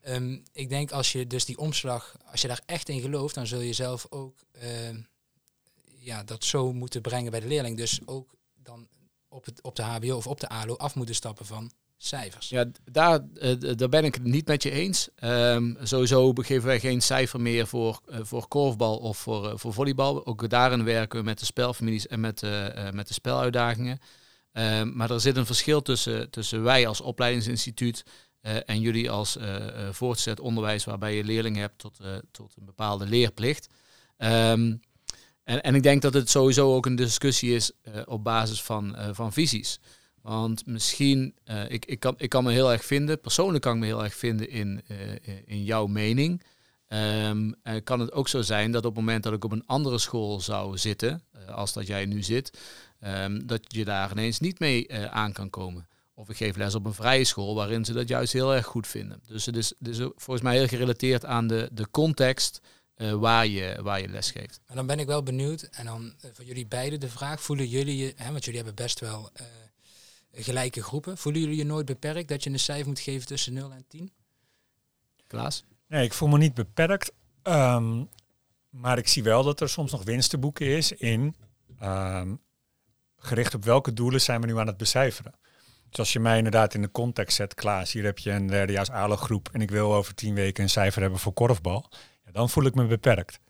Ehm, 0.00 0.38
ik 0.52 0.68
denk 0.68 0.92
als 0.92 1.12
je 1.12 1.26
dus 1.26 1.44
die 1.44 1.58
omslag, 1.58 2.16
als 2.30 2.40
je 2.42 2.48
daar 2.48 2.62
echt 2.66 2.88
in 2.88 3.00
gelooft, 3.00 3.34
dan 3.34 3.46
zul 3.46 3.60
je 3.60 3.72
zelf 3.72 4.06
ook 4.10 4.38
ehm, 4.52 5.00
ja, 5.98 6.24
dat 6.24 6.44
zo 6.44 6.72
moeten 6.72 7.02
brengen 7.02 7.30
bij 7.30 7.40
de 7.40 7.46
leerling. 7.46 7.76
Dus 7.76 8.00
ook 8.04 8.34
dan 8.54 8.88
op, 9.28 9.44
het, 9.44 9.62
op 9.62 9.76
de 9.76 9.82
HBO 9.82 10.16
of 10.16 10.26
op 10.26 10.40
de 10.40 10.48
ALO 10.48 10.76
af 10.76 10.94
moeten 10.94 11.14
stappen 11.14 11.46
van 11.46 11.72
cijfers. 12.06 12.48
Ja, 12.48 12.64
daar, 12.90 13.20
eh, 13.34 13.54
daar 13.76 13.88
ben 13.88 14.04
ik 14.04 14.14
het 14.14 14.24
niet 14.24 14.46
met 14.46 14.62
je 14.62 14.70
eens. 14.70 15.08
Ehm, 15.14 15.74
sowieso 15.82 16.32
geven 16.34 16.66
wij 16.66 16.80
geen 16.80 17.00
cijfer 17.00 17.40
meer 17.40 17.66
voor, 17.66 18.00
eh, 18.06 18.18
voor 18.22 18.48
korfbal 18.48 18.96
of 18.96 19.18
voor, 19.18 19.48
eh, 19.48 19.52
voor 19.56 19.72
volleybal. 19.72 20.26
Ook 20.26 20.48
daarin 20.48 20.84
werken 20.84 21.18
we 21.18 21.24
met 21.24 21.38
de 21.38 21.44
spelfamilies 21.44 22.06
en 22.06 22.20
met, 22.20 22.40
met 22.92 23.08
de 23.08 23.14
speluitdagingen. 23.14 23.98
Ehm, 24.52 24.96
maar 24.96 25.10
er 25.10 25.20
zit 25.20 25.36
een 25.36 25.46
verschil 25.46 25.82
tussen, 25.82 26.30
tussen 26.30 26.62
wij 26.62 26.86
als 26.86 27.00
opleidingsinstituut 27.00 28.04
en 28.42 28.80
jullie 28.80 29.10
als 29.10 29.36
voortgezet 29.90 30.40
onderwijs, 30.40 30.84
waarbij 30.84 31.16
je 31.16 31.24
leerlingen 31.24 31.60
hebt 31.60 31.78
tot, 31.78 31.98
tot 32.30 32.54
een 32.58 32.64
bepaalde 32.64 33.06
leerplicht. 33.06 33.68
Ehm, 34.16 34.76
en, 35.44 35.62
en 35.62 35.74
ik 35.74 35.82
denk 35.82 36.02
dat 36.02 36.14
het 36.14 36.30
sowieso 36.30 36.74
ook 36.74 36.86
een 36.86 36.96
discussie 36.96 37.54
is 37.54 37.72
op 38.04 38.24
basis 38.24 38.62
van, 38.62 38.96
van 39.12 39.32
visies. 39.32 39.80
Want 40.22 40.66
misschien, 40.66 41.34
eh, 41.44 41.70
ik, 41.70 41.84
ik, 41.84 42.00
kan, 42.00 42.14
ik 42.16 42.28
kan 42.28 42.44
me 42.44 42.52
heel 42.52 42.72
erg 42.72 42.84
vinden, 42.84 43.20
persoonlijk 43.20 43.62
kan 43.62 43.74
ik 43.74 43.80
me 43.80 43.86
heel 43.86 44.04
erg 44.04 44.14
vinden 44.14 44.48
in, 44.48 44.82
eh, 44.86 44.96
in 45.46 45.64
jouw 45.64 45.86
mening. 45.86 46.42
Ehm, 46.92 47.52
en 47.62 47.82
kan 47.82 48.00
het 48.00 48.12
ook 48.12 48.28
zo 48.28 48.42
zijn 48.42 48.72
dat 48.72 48.84
op 48.84 48.94
het 48.94 49.04
moment 49.04 49.22
dat 49.22 49.32
ik 49.32 49.44
op 49.44 49.52
een 49.52 49.66
andere 49.66 49.98
school 49.98 50.40
zou 50.40 50.78
zitten, 50.78 51.22
eh, 51.32 51.54
als 51.54 51.72
dat 51.72 51.86
jij 51.86 52.06
nu 52.06 52.22
zit, 52.22 52.58
ehm, 53.00 53.46
dat 53.46 53.60
je 53.68 53.84
daar 53.84 54.10
ineens 54.10 54.40
niet 54.40 54.58
mee 54.58 54.86
eh, 54.86 55.04
aan 55.04 55.32
kan 55.32 55.50
komen. 55.50 55.88
Of 56.14 56.28
ik 56.28 56.36
geef 56.36 56.56
les 56.56 56.74
op 56.74 56.86
een 56.86 56.94
vrije 56.94 57.24
school 57.24 57.54
waarin 57.54 57.84
ze 57.84 57.92
dat 57.92 58.08
juist 58.08 58.32
heel 58.32 58.54
erg 58.54 58.66
goed 58.66 58.86
vinden. 58.86 59.20
Dus 59.26 59.46
het 59.46 59.56
is, 59.56 59.74
het 59.78 59.96
volgens 59.96 60.40
mij 60.40 60.56
heel 60.56 60.66
gerelateerd 60.66 61.24
aan 61.24 61.46
de, 61.46 61.68
de 61.72 61.90
context 61.90 62.60
eh, 62.94 63.12
waar, 63.12 63.46
je, 63.46 63.78
waar 63.82 64.00
je 64.00 64.08
les 64.08 64.30
geeft. 64.30 64.60
Maar 64.66 64.76
dan 64.76 64.86
ben 64.86 64.98
ik 64.98 65.06
wel 65.06 65.22
benieuwd, 65.22 65.62
en 65.62 65.84
dan 65.84 66.14
eh, 66.20 66.30
voor 66.32 66.44
jullie 66.44 66.66
beiden 66.66 67.00
de 67.00 67.08
vraag, 67.08 67.42
voelen 67.42 67.68
jullie 67.68 67.96
je, 67.96 68.12
hè, 68.16 68.30
want 68.32 68.44
jullie 68.44 68.60
hebben 68.60 68.84
best 68.84 69.00
wel 69.00 69.30
eh, 69.32 69.46
gelijke 70.32 70.82
groepen, 70.82 71.18
voelen 71.18 71.40
jullie 71.40 71.56
je 71.56 71.64
nooit 71.64 71.86
beperkt 71.86 72.28
dat 72.28 72.44
je 72.44 72.50
een 72.50 72.58
cijfer 72.58 72.86
moet 72.86 73.00
geven 73.00 73.26
tussen 73.26 73.52
0 73.52 73.72
en 73.72 73.84
10? 73.88 74.12
Klaas? 75.26 75.64
Nee, 75.88 76.04
ik 76.04 76.12
voel 76.12 76.28
me 76.28 76.38
niet 76.38 76.54
beperkt. 76.54 77.12
ehm, 77.42 78.04
maar 78.70 78.98
ik 78.98 79.08
zie 79.08 79.22
wel 79.22 79.42
dat 79.42 79.60
er 79.60 79.68
soms 79.68 79.92
nog 79.92 80.04
winst 80.04 80.30
te 80.30 80.38
boeken 80.38 80.66
is 80.66 80.92
in 80.92 81.34
ehm, 81.78 82.34
gericht 83.16 83.54
op 83.54 83.64
welke 83.64 83.92
doelen 83.92 84.20
zijn 84.20 84.40
we 84.40 84.46
nu 84.46 84.58
aan 84.58 84.66
het 84.66 84.76
becijferen. 84.76 85.34
Dus 85.88 85.98
als 85.98 86.12
je 86.12 86.20
mij 86.20 86.36
inderdaad 86.36 86.74
in 86.74 86.82
de 86.82 86.90
context 86.90 87.36
zet, 87.36 87.54
Klaas, 87.54 87.92
hier 87.92 88.04
heb 88.04 88.18
je 88.18 88.30
een 88.30 88.46
derdejaars 88.46 88.90
ALO 88.90 89.16
groep 89.16 89.48
en 89.52 89.60
ik 89.60 89.70
wil 89.70 89.94
over 89.94 90.14
tien 90.14 90.34
weken 90.34 90.62
een 90.62 90.70
cijfer 90.70 91.02
hebben 91.02 91.18
voor 91.18 91.32
korfbal. 91.32 91.88
Dan 92.32 92.50
voel 92.50 92.64
ik 92.64 92.74
me 92.74 92.86
beperkt. 92.86 93.40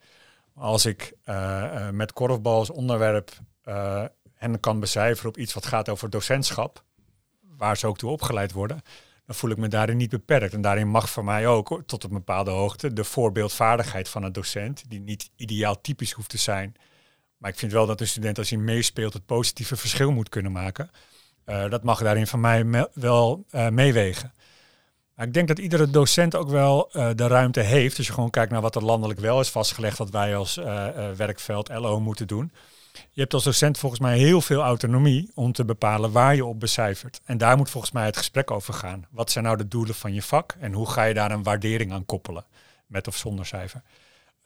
Als 0.55 0.87
ik 0.87 1.13
uh, 1.27 1.91
met 1.91 2.13
korfbal 2.13 2.59
als 2.59 2.71
onderwerp 2.71 3.31
uh, 3.65 4.05
hen 4.43 4.61
kan 4.61 4.81
becijferen 4.81 5.31
op 5.31 5.37
iets 5.37 5.55
wat 5.55 5.67
gaat 5.67 5.89
over 5.89 6.11
docentschap, 6.11 6.85
waar 7.41 7.77
ze 7.77 7.87
ook 7.87 7.99
toe 7.99 8.11
opgeleid 8.11 8.53
worden, 8.53 8.83
dan 9.27 9.35
voel 9.35 9.51
ik 9.51 9.57
me 9.57 9.69
daarin 9.69 9.97
niet 9.97 10.11
beperkt. 10.11 10.55
En 10.55 10.61
daarin 10.61 10.89
mag 10.89 11.11
voor 11.11 11.25
mij 11.25 11.47
ook 11.47 11.83
tot 11.87 12.05
een 12.05 12.11
bepaalde 12.11 12.51
hoogte 12.51 12.93
de 12.93 13.05
voorbeeldvaardigheid 13.05 14.09
van 14.09 14.23
een 14.23 14.33
docent, 14.33 14.85
die 14.89 15.01
niet 15.01 15.31
ideaal 15.37 15.81
typisch 15.81 16.13
hoeft 16.13 16.29
te 16.29 16.39
zijn. 16.39 16.75
Maar 17.37 17.51
ik 17.51 17.59
vind 17.59 17.73
wel 17.73 17.87
dat 17.87 18.01
een 18.01 18.09
student 18.09 18.39
als 18.39 18.51
hij 18.51 18.59
meespeelt 18.59 19.13
het 19.13 19.27
positieve 19.27 19.77
verschil 19.77 20.13
moet 20.13 20.29
kunnen 20.29 20.53
maken. 20.53 20.91
Uh, 21.47 21.71
dat 21.71 21.83
mag 21.83 22.03
daarin 22.03 22.27
van 22.27 22.41
mij 22.41 22.89
wel 22.95 23.45
uh, 23.51 23.69
meewegen. 23.69 24.33
Ik 25.17 25.35
denk 25.35 25.49
dat 25.49 25.59
iedere 25.59 25.91
docent 25.91 26.37
ook 26.37 26.49
wel 26.49 26.91
uh, 26.93 27.11
de 27.15 27.27
ruimte 27.27 27.61
heeft. 27.61 27.97
Als 27.97 28.07
je 28.07 28.13
gewoon 28.13 28.31
kijkt 28.31 28.53
naar 28.53 28.61
wat 28.61 28.77
er 28.77 28.85
landelijk 28.85 29.21
wel 29.21 29.41
is 29.41 29.51
vastgelegd, 29.51 29.99
wat 29.99 30.11
wij 30.11 30.37
als 30.37 30.55
werkveld 31.17 31.69
LO 31.69 32.01
moeten 32.01 32.27
doen. 32.27 32.53
Je 32.93 33.21
hebt 33.21 33.35
als 33.35 33.45
docent 33.45 33.79
volgens 33.79 34.01
mij 34.01 34.19
heel 34.19 34.41
veel 34.41 34.63
autonomie 34.63 35.31
om 35.35 35.53
te 35.53 35.65
bepalen 35.65 36.13
waar 36.13 36.35
je 36.35 36.45
op 36.45 36.61
becijfert. 36.61 37.21
En 37.25 37.39
daar 37.39 37.57
moet 37.57 37.71
volgens 37.71 37.93
mij 37.93 38.05
het 38.05 38.17
gesprek 38.17 38.51
over 38.51 38.75
gaan. 38.75 39.07
Wat 39.11 39.31
zijn 39.31 39.45
nou 39.45 39.57
de 39.57 39.69
doelen 39.69 39.95
van 39.95 40.15
je 40.15 40.23
vak 40.23 40.57
en 40.61 40.73
hoe 40.73 40.91
ga 40.91 41.05
je 41.05 41.15
daar 41.15 41.31
een 41.31 41.43
waardering 41.43 41.93
aan 41.93 42.07
koppelen, 42.07 42.45
met 42.87 43.09
of 43.09 43.17
zonder 43.17 43.47
cijfer? 43.47 43.83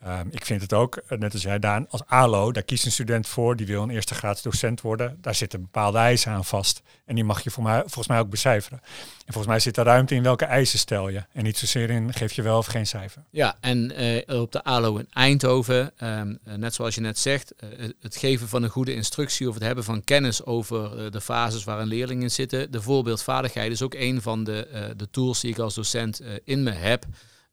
Um, 0.05 0.27
ik 0.31 0.45
vind 0.45 0.61
het 0.61 0.73
ook, 0.73 0.95
eh, 0.95 1.17
net 1.17 1.33
als 1.33 1.41
jij 1.41 1.59
Daan, 1.59 1.89
als 1.89 2.05
ALO, 2.05 2.51
daar 2.51 2.63
kiest 2.63 2.85
een 2.85 2.91
student 2.91 3.27
voor, 3.27 3.55
die 3.55 3.65
wil 3.65 3.83
een 3.83 3.89
eerste 3.89 4.13
graads 4.13 4.41
docent 4.41 4.81
worden. 4.81 5.17
Daar 5.21 5.35
zitten 5.35 5.61
bepaalde 5.61 5.97
eisen 5.97 6.31
aan 6.31 6.45
vast. 6.45 6.81
En 7.05 7.15
die 7.15 7.23
mag 7.23 7.43
je 7.43 7.51
voor 7.51 7.63
mij, 7.63 7.79
volgens 7.79 8.07
mij 8.07 8.19
ook 8.19 8.29
becijferen. 8.29 8.79
En 9.25 9.33
volgens 9.33 9.47
mij 9.47 9.59
zit 9.59 9.77
er 9.77 9.85
ruimte 9.85 10.15
in 10.15 10.23
welke 10.23 10.45
eisen 10.45 10.79
stel 10.79 11.09
je. 11.09 11.23
En 11.33 11.43
niet 11.43 11.57
zozeer 11.57 11.89
in 11.89 12.13
geef 12.13 12.33
je 12.33 12.41
wel 12.41 12.57
of 12.57 12.65
geen 12.65 12.87
cijfer. 12.87 13.23
Ja, 13.29 13.57
en 13.59 14.01
uh, 14.01 14.39
op 14.41 14.51
de 14.51 14.63
ALO 14.63 14.97
in 14.97 15.07
Eindhoven, 15.09 15.93
um, 16.03 16.39
net 16.43 16.73
zoals 16.73 16.95
je 16.95 17.01
net 17.01 17.19
zegt, 17.19 17.53
het 17.99 18.15
geven 18.15 18.47
van 18.47 18.63
een 18.63 18.69
goede 18.69 18.93
instructie 18.93 19.47
of 19.47 19.53
het 19.53 19.63
hebben 19.63 19.83
van 19.83 20.03
kennis 20.03 20.45
over 20.45 21.11
de 21.11 21.21
fases 21.21 21.63
waar 21.63 21.79
een 21.79 21.87
leerling 21.87 22.21
in 22.21 22.31
zitten. 22.31 22.71
De 22.71 22.81
voorbeeldvaardigheid 22.81 23.71
is 23.71 23.81
ook 23.81 23.93
een 23.93 24.21
van 24.21 24.43
de, 24.43 24.93
de 24.97 25.09
tools 25.09 25.39
die 25.39 25.51
ik 25.51 25.59
als 25.59 25.75
docent 25.75 26.21
in 26.43 26.63
me 26.63 26.71
heb. 26.71 27.05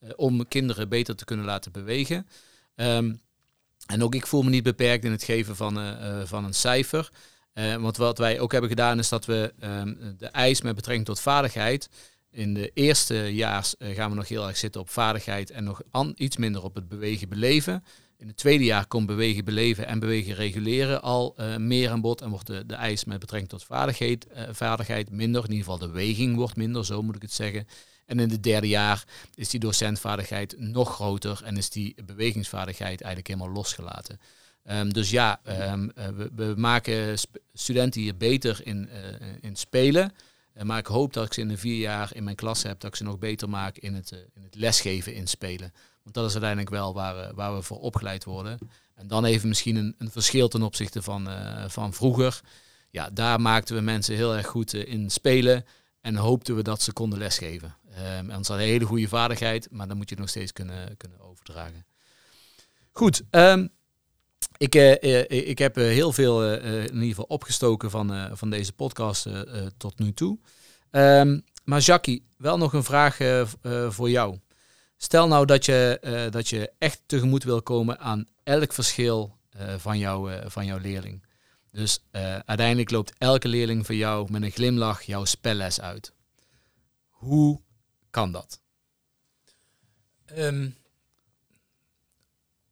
Eh, 0.05 0.11
om 0.17 0.49
kinderen 0.49 0.89
beter 0.89 1.17
te 1.17 1.25
kunnen 1.25 1.45
laten 1.45 1.73
bewegen. 1.73 2.27
Um, 2.77 3.21
en 3.87 4.03
ook 4.03 4.15
ik 4.15 4.27
voel 4.27 4.43
me 4.43 4.51
niet 4.51 4.63
beperkt 4.63 5.05
in 5.05 5.11
het 5.11 5.23
geven 5.23 5.57
van, 5.57 5.79
uh, 5.79 6.21
van 6.25 6.45
een 6.45 6.55
cijfer. 6.55 7.11
Want 7.81 7.97
wat 7.97 8.19
wij 8.19 8.41
ook 8.41 8.53
hebben 8.53 8.71
gedaan 8.71 8.99
is 8.99 9.09
dat 9.09 9.25
we 9.25 9.55
um, 9.61 10.15
de 10.19 10.27
eis 10.27 10.63
met 10.63 10.75
betrekking 10.75 11.07
tot 11.07 11.21
vaardigheid. 11.21 11.89
In 12.31 12.55
de 12.55 12.71
eerste 12.75 13.15
jaar 13.15 13.73
gaan 13.79 14.11
we 14.11 14.17
nog 14.17 14.29
heel 14.29 14.47
erg 14.47 14.57
zitten 14.57 14.81
op 14.81 14.91
vaardigheid 14.91 15.51
en 15.51 15.65
nog 15.65 15.83
iets 16.15 16.37
minder 16.37 16.63
op 16.63 16.75
het 16.75 16.89
bewegen 16.89 17.29
beleven. 17.29 17.85
In 18.17 18.27
het 18.27 18.37
tweede 18.37 18.65
jaar 18.65 18.87
komt 18.87 19.07
bewegen 19.07 19.45
beleven 19.45 19.87
en 19.87 19.99
bewegen 19.99 20.35
reguleren 20.35 21.03
al 21.03 21.37
meer 21.59 21.91
aan 21.91 22.01
bod 22.01 22.21
en 22.21 22.31
wordt 22.31 22.47
de, 22.47 22.67
de 22.67 22.75
eis 22.75 23.05
met 23.05 23.19
betrekking 23.19 23.51
tot 23.51 23.65
vaardigheid, 23.65 24.27
vaardigheid 24.51 25.11
minder. 25.11 25.45
In 25.45 25.51
ieder 25.51 25.65
geval 25.65 25.89
de 25.89 25.95
weging 25.95 26.37
wordt 26.37 26.57
minder, 26.57 26.85
zo 26.85 27.03
moet 27.03 27.17
ik 27.17 27.23
het 27.23 27.33
zeggen. 27.33 27.67
En 28.07 28.19
in 28.19 28.31
het 28.31 28.43
derde 28.43 28.69
jaar 28.69 29.05
is 29.35 29.49
die 29.49 29.61
docentvaardigheid 29.61 30.55
nog 30.59 30.95
groter 30.95 31.41
en 31.45 31.57
is 31.57 31.71
die 31.71 31.95
bewegingsvaardigheid 32.05 33.01
eigenlijk 33.01 33.27
helemaal 33.27 33.57
losgelaten. 33.57 34.21
Um, 34.71 34.93
dus 34.93 35.11
ja, 35.11 35.41
um, 35.73 35.93
we, 35.95 36.31
we, 36.35 36.55
maken 36.57 37.19
studenten 37.53 38.01
hier 38.01 38.17
beter 38.17 38.61
in, 38.67 38.89
uh, 38.93 39.29
in 39.41 39.57
spelen. 39.57 40.13
Uh, 40.57 40.63
maar 40.63 40.79
ik 40.79 40.87
hoop 40.87 41.13
dat 41.13 41.27
ik 41.27 41.33
ze 41.33 41.41
in 41.41 41.49
de 41.49 41.57
vier 41.57 41.79
jaar 41.79 42.11
in 42.15 42.25
mijn 42.25 42.37
klas 42.37 42.63
heb, 42.63 42.81
dat 42.81 42.91
ik 42.91 42.97
ze 42.97 43.05
nog 43.05 43.19
beter 43.19 43.49
maak 43.49 43.77
in 43.77 43.95
het, 43.95 44.11
in 44.11 44.43
het 44.43 44.55
lesgeven 44.55 45.15
in 45.15 45.27
spelen. 45.27 45.73
Want 46.03 46.15
dat 46.15 46.25
is 46.25 46.33
uiteindelijk 46.33 46.71
wel 46.71 46.95
waar, 46.95 47.35
waar 47.35 47.55
we 47.55 47.63
voor 47.63 47.81
opgeleid 47.81 48.25
worden. 48.25 48.59
En 48.95 49.07
dan 49.07 49.25
even 49.25 49.49
misschien 49.49 49.77
een, 49.77 49.95
een 49.99 50.11
verschil 50.11 50.49
ten 50.49 50.63
opzichte 50.63 51.03
van, 51.03 51.29
van 51.67 51.93
vroeger. 51.93 52.41
Ja, 52.91 53.11
daar 53.11 53.41
maakten 53.41 53.77
we 53.77 53.83
mensen 53.83 54.15
heel 54.15 54.35
erg 54.37 54.47
goed 54.47 54.75
in 54.75 55.11
spelen. 55.11 55.65
En 56.01 56.17
hoopten 56.17 56.57
we 56.57 56.63
dat 56.63 56.83
ze 56.83 56.93
konden 56.93 57.19
lesgeven. 57.19 57.77
Um, 57.99 58.03
en 58.03 58.27
dat 58.29 58.41
is 58.41 58.49
een 58.49 58.59
hele 58.59 58.85
goede 58.85 59.09
vaardigheid, 59.09 59.69
maar 59.71 59.89
dan 59.89 59.97
moet 59.97 60.09
je 60.09 60.15
het 60.15 60.25
nog 60.25 60.33
steeds 60.33 60.53
kunnen, 60.53 60.97
kunnen 60.97 61.21
overdragen. 61.21 61.87
Goed, 62.93 63.23
um, 63.31 63.73
ik, 64.57 64.75
uh, 64.75 65.03
uh, 65.03 65.49
ik 65.49 65.59
heb 65.59 65.79
uh, 65.79 65.85
heel 65.85 66.13
veel 66.13 66.55
in 66.55 66.95
ieder 66.95 67.09
geval 67.09 67.25
opgestoken 67.25 67.91
van, 67.91 68.37
van 68.37 68.51
deze 68.51 68.73
podcast 68.73 69.29
tot 69.77 69.99
nu 69.99 70.13
toe. 70.13 70.39
Um, 70.91 71.45
maar 71.65 71.81
Jackie, 71.81 72.27
wel 72.37 72.59
nog 72.59 72.73
een 72.73 72.85
vraag 72.85 73.17
voor 73.89 74.11
jou. 74.11 74.39
Stel 74.97 75.29
nou 75.29 75.47
dat 75.47 75.65
je, 75.65 76.29
dat 76.31 76.49
je 76.49 76.73
echt 76.79 77.03
tegemoet 77.07 77.45
wil 77.45 77.63
komen 77.63 77.99
aan 77.99 78.27
elk 78.43 78.73
verschil 78.73 79.37
van, 79.77 79.99
jou, 79.99 80.51
van 80.51 80.67
jouw 80.67 80.79
leerling. 80.79 81.27
Dus 81.71 82.05
uiteindelijk 82.45 82.91
loopt 82.91 83.13
elke 83.19 83.49
leerling 83.49 83.87
van 83.87 83.97
jou 83.97 84.31
met 84.31 84.43
een 84.43 84.51
glimlach 84.51 85.03
jouw 85.03 85.25
spelles 85.25 85.81
uit. 85.81 86.13
Hoe 87.09 87.61
kan 88.15 88.33
dat? 88.33 88.61
Um, 90.37 90.77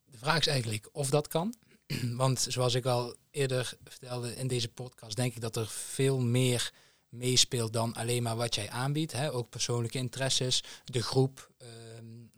de 0.05 0.19
vraag 0.19 0.39
is 0.39 0.47
eigenlijk 0.47 0.89
of 0.93 1.11
dat 1.11 1.29
kan. 1.29 1.55
Want 2.23 2.47
zoals 2.49 2.75
ik 2.75 2.87
al 2.87 3.17
eerder 3.31 3.77
vertelde 3.85 4.37
in 4.37 4.47
deze 4.47 4.69
podcast, 4.69 5.17
denk 5.17 5.35
ik 5.35 5.41
dat 5.41 5.57
er 5.57 5.69
veel 5.69 6.21
meer 6.21 6.73
meespeelt 7.09 7.73
dan 7.73 7.95
alleen 7.95 8.23
maar 8.23 8.37
wat 8.37 8.55
jij 8.55 8.71
aanbiedt. 8.71 9.13
Hè? 9.13 9.33
Ook 9.33 9.49
persoonlijke 9.49 9.99
interesses, 9.99 10.63
de 10.85 11.03
groep, 11.03 11.51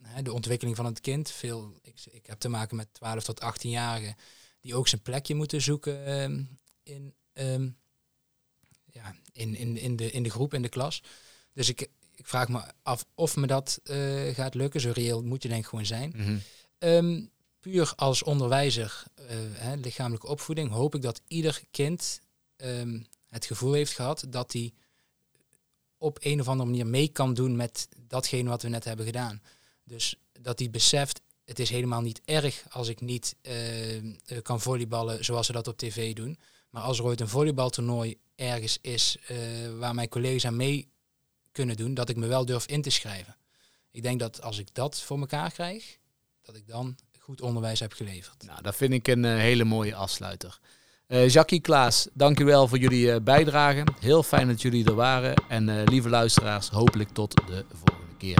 hè, 0.02 0.22
de 0.22 0.32
ontwikkeling 0.32 0.76
van 0.76 0.84
het 0.84 1.00
kind. 1.00 1.30
Veel, 1.30 1.78
ik, 1.82 2.00
ik, 2.10 2.26
heb 2.26 2.38
te 2.38 2.48
maken 2.48 2.76
met 2.76 2.94
12 2.94 3.24
tot 3.24 3.40
18-jarigen 3.42 4.18
die 4.60 4.74
ook 4.74 4.88
zijn 4.88 5.02
plekje 5.02 5.34
moeten 5.34 5.62
zoeken 5.62 6.20
um, 6.22 6.58
in, 6.82 7.14
ja, 8.92 9.14
in, 9.32 9.54
in, 9.54 9.76
in, 9.76 9.96
de, 9.96 10.10
in 10.10 10.22
de 10.22 10.30
groep, 10.30 10.54
in 10.54 10.62
de 10.62 10.68
klas. 10.68 11.02
Dus 11.52 11.68
ik, 11.68 11.88
ik 12.24 12.30
vraag 12.30 12.48
me 12.48 12.60
af 12.82 13.04
of 13.14 13.36
me 13.36 13.46
dat 13.46 13.80
uh, 13.84 14.34
gaat 14.34 14.54
lukken. 14.54 14.80
Zo 14.80 14.90
reëel 14.94 15.22
moet 15.22 15.42
je 15.42 15.48
denk 15.48 15.62
ik 15.62 15.68
gewoon 15.68 15.86
zijn. 15.86 16.12
Mm 16.16 16.42
-hmm. 16.78 17.30
puur 17.60 17.92
als 17.96 18.22
onderwijzer, 18.22 19.04
uh, 19.20 19.26
hè, 19.52 19.74
lichamelijke 19.74 20.26
opvoeding, 20.26 20.70
hoop 20.70 20.94
ik 20.94 21.02
dat 21.02 21.20
ieder 21.26 21.62
kind 21.70 22.20
um, 22.56 23.06
het 23.28 23.44
gevoel 23.44 23.72
heeft 23.72 23.92
gehad 23.92 24.24
dat 24.28 24.52
hij 24.52 24.72
op 25.98 26.18
een 26.20 26.40
of 26.40 26.48
andere 26.48 26.70
manier 26.70 26.86
mee 26.86 27.08
kan 27.08 27.34
doen 27.34 27.56
met 27.56 27.88
datgene 28.08 28.48
wat 28.48 28.62
we 28.62 28.68
net 28.68 28.84
hebben 28.84 29.06
gedaan. 29.06 29.42
Dus 29.84 30.16
dat 30.40 30.58
hij 30.58 30.70
beseft, 30.70 31.20
het 31.44 31.58
is 31.58 31.70
helemaal 31.70 32.00
niet 32.00 32.20
erg 32.24 32.64
als 32.68 32.88
ik 32.88 33.00
niet 33.00 33.36
uh, 33.42 34.42
kan 34.42 34.60
volleyballen 34.60 35.24
zoals 35.24 35.46
ze 35.46 35.52
dat 35.52 35.68
op 35.68 35.78
tv 35.78 36.14
doen. 36.14 36.38
Maar 36.70 36.82
als 36.82 36.98
er 36.98 37.04
ooit 37.04 37.20
een 37.20 37.28
volleybaltoernooi 37.28 38.16
ergens 38.34 38.78
is 38.80 39.18
waar 39.78 39.94
mijn 39.94 40.08
collega's 40.08 40.46
aan 40.46 40.56
mee 40.56 40.92
kunnen 41.54 41.76
doen, 41.76 41.94
dat 41.94 42.08
ik 42.08 42.16
me 42.16 42.26
wel 42.26 42.44
durf 42.44 42.66
in 42.66 42.82
te 42.82 42.90
schrijven. 42.90 43.36
Ik 43.90 44.02
denk 44.02 44.20
dat 44.20 44.42
als 44.42 44.58
ik 44.58 44.68
dat 44.72 45.00
voor 45.00 45.18
elkaar 45.18 45.52
krijg, 45.52 45.98
dat 46.42 46.56
ik 46.56 46.66
dan 46.66 46.96
goed 47.18 47.40
onderwijs 47.40 47.80
heb 47.80 47.92
geleverd. 47.92 48.42
Nou, 48.46 48.62
dat 48.62 48.76
vind 48.76 48.92
ik 48.92 49.08
een 49.08 49.24
uh, 49.24 49.36
hele 49.36 49.64
mooie 49.64 49.94
afsluiter. 49.94 50.58
Uh, 51.08 51.28
Jackie 51.28 51.60
Klaas, 51.60 52.08
dank 52.12 52.40
u 52.40 52.44
wel 52.44 52.68
voor 52.68 52.78
jullie 52.78 53.06
uh, 53.06 53.16
bijdrage. 53.22 53.84
Heel 54.00 54.22
fijn 54.22 54.48
dat 54.48 54.62
jullie 54.62 54.84
er 54.86 54.94
waren. 54.94 55.34
En 55.48 55.84
lieve 55.84 56.08
luisteraars, 56.08 56.68
hopelijk 56.68 57.10
tot 57.10 57.34
de 57.46 57.64
volgende 57.72 58.16
keer. 58.18 58.38